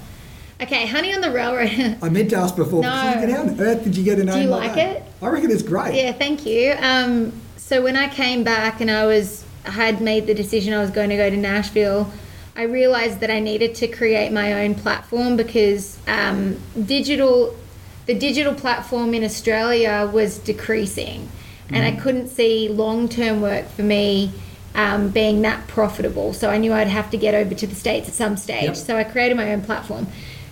[0.61, 1.99] Okay, Honey on the Railroad.
[2.03, 2.83] I meant to ask before.
[2.83, 2.89] No.
[2.89, 4.97] How on earth did you get a name you like that?
[4.97, 5.03] it?
[5.21, 5.95] I reckon it's great.
[5.95, 6.75] Yeah, thank you.
[6.79, 10.91] Um, so when I came back and I was had made the decision I was
[10.91, 12.11] going to go to Nashville,
[12.55, 17.55] I realized that I needed to create my own platform because um, digital,
[18.07, 21.29] the digital platform in Australia was decreasing,
[21.69, 24.33] and I couldn't see long term work for me.
[24.75, 28.09] Um, being that profitable, so I knew I'd have to get over to the states
[28.09, 28.65] at some stage.
[28.65, 28.77] Yep.
[28.77, 30.07] So I created my own platform,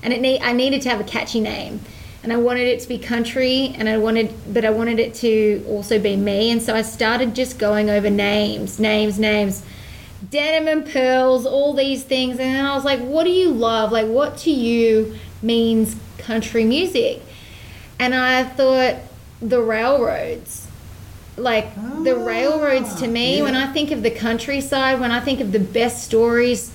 [0.05, 1.81] and it need, I needed to have a catchy name.
[2.23, 5.65] And I wanted it to be country and I wanted but I wanted it to
[5.69, 6.51] also be me.
[6.51, 9.63] And so I started just going over names names names.
[10.31, 12.39] Denim and pearls all these things.
[12.39, 13.93] And then I was like what do you love?
[13.93, 17.21] Like what to you means country music?
[17.99, 18.97] And I thought
[19.43, 20.67] the railroads.
[21.37, 23.55] Like the Ah, railroads to me when.
[23.55, 26.71] I think of the countryside when I think of the best stories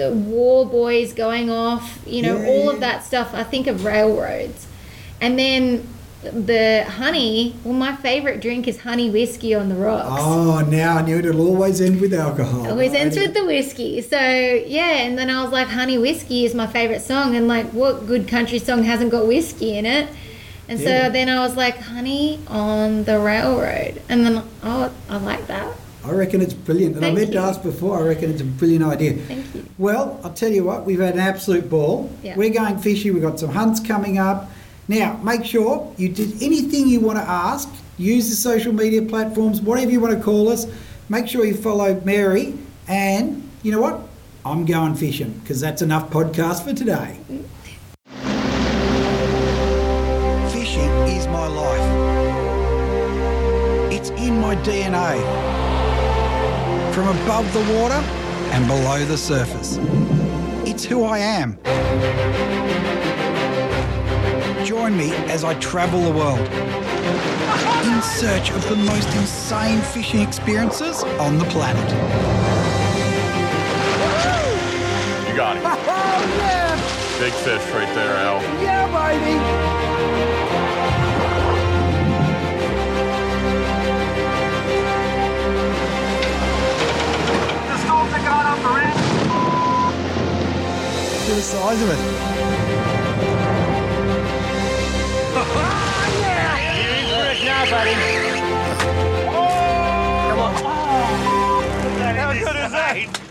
[0.00, 3.34] the war boys going off, you know, Yeah, all of that stuff.
[3.34, 4.66] I think of railroads.
[5.20, 5.86] And then
[6.22, 10.06] the honey, well, my favorite drink is honey whiskey on the rocks.
[10.10, 12.66] Oh, now I knew it'll always end with alcohol.
[12.68, 14.00] Always ends with the whiskey.
[14.00, 17.36] So, yeah, and then I was like, Honey Whiskey is my favorite song.
[17.36, 20.08] And like, what good country song hasn't got whiskey in it?
[20.68, 21.06] And Yeah.
[21.06, 24.00] so then I was like, honey on the railroad.
[24.08, 25.68] And then, oh, I like that.
[26.04, 26.94] I reckon it's brilliant.
[26.94, 27.40] And Thank I meant you.
[27.40, 29.14] to ask before, I reckon it's a brilliant idea.
[29.14, 29.66] Thank you.
[29.76, 32.10] Well, I'll tell you what, we've had an absolute ball.
[32.22, 32.36] Yeah.
[32.36, 34.50] We're going fishing, we've got some hunts coming up.
[34.88, 39.60] Now, make sure you did anything you want to ask, use the social media platforms,
[39.60, 40.66] whatever you want to call us.
[41.08, 42.54] Make sure you follow Mary.
[42.88, 44.00] And you know what?
[44.44, 47.18] I'm going fishing because that's enough podcast for today.
[50.50, 51.86] Fishing is my life.
[53.92, 55.49] It's in my DNA.
[57.00, 57.94] From above the water
[58.52, 59.78] and below the surface.
[60.68, 61.58] It's who I am.
[64.66, 66.46] Join me as I travel the world
[67.86, 71.90] in search of the most insane fishing experiences on the planet.
[75.26, 75.62] You got it.
[75.64, 77.18] Oh, yeah!
[77.18, 78.42] Big fish right there, Al.
[78.62, 79.79] Yeah, baby!
[91.30, 91.98] Look at the size of it.
[96.74, 97.94] You're in for it now, buddy.
[100.28, 100.54] Come on.
[102.16, 103.30] How good is that?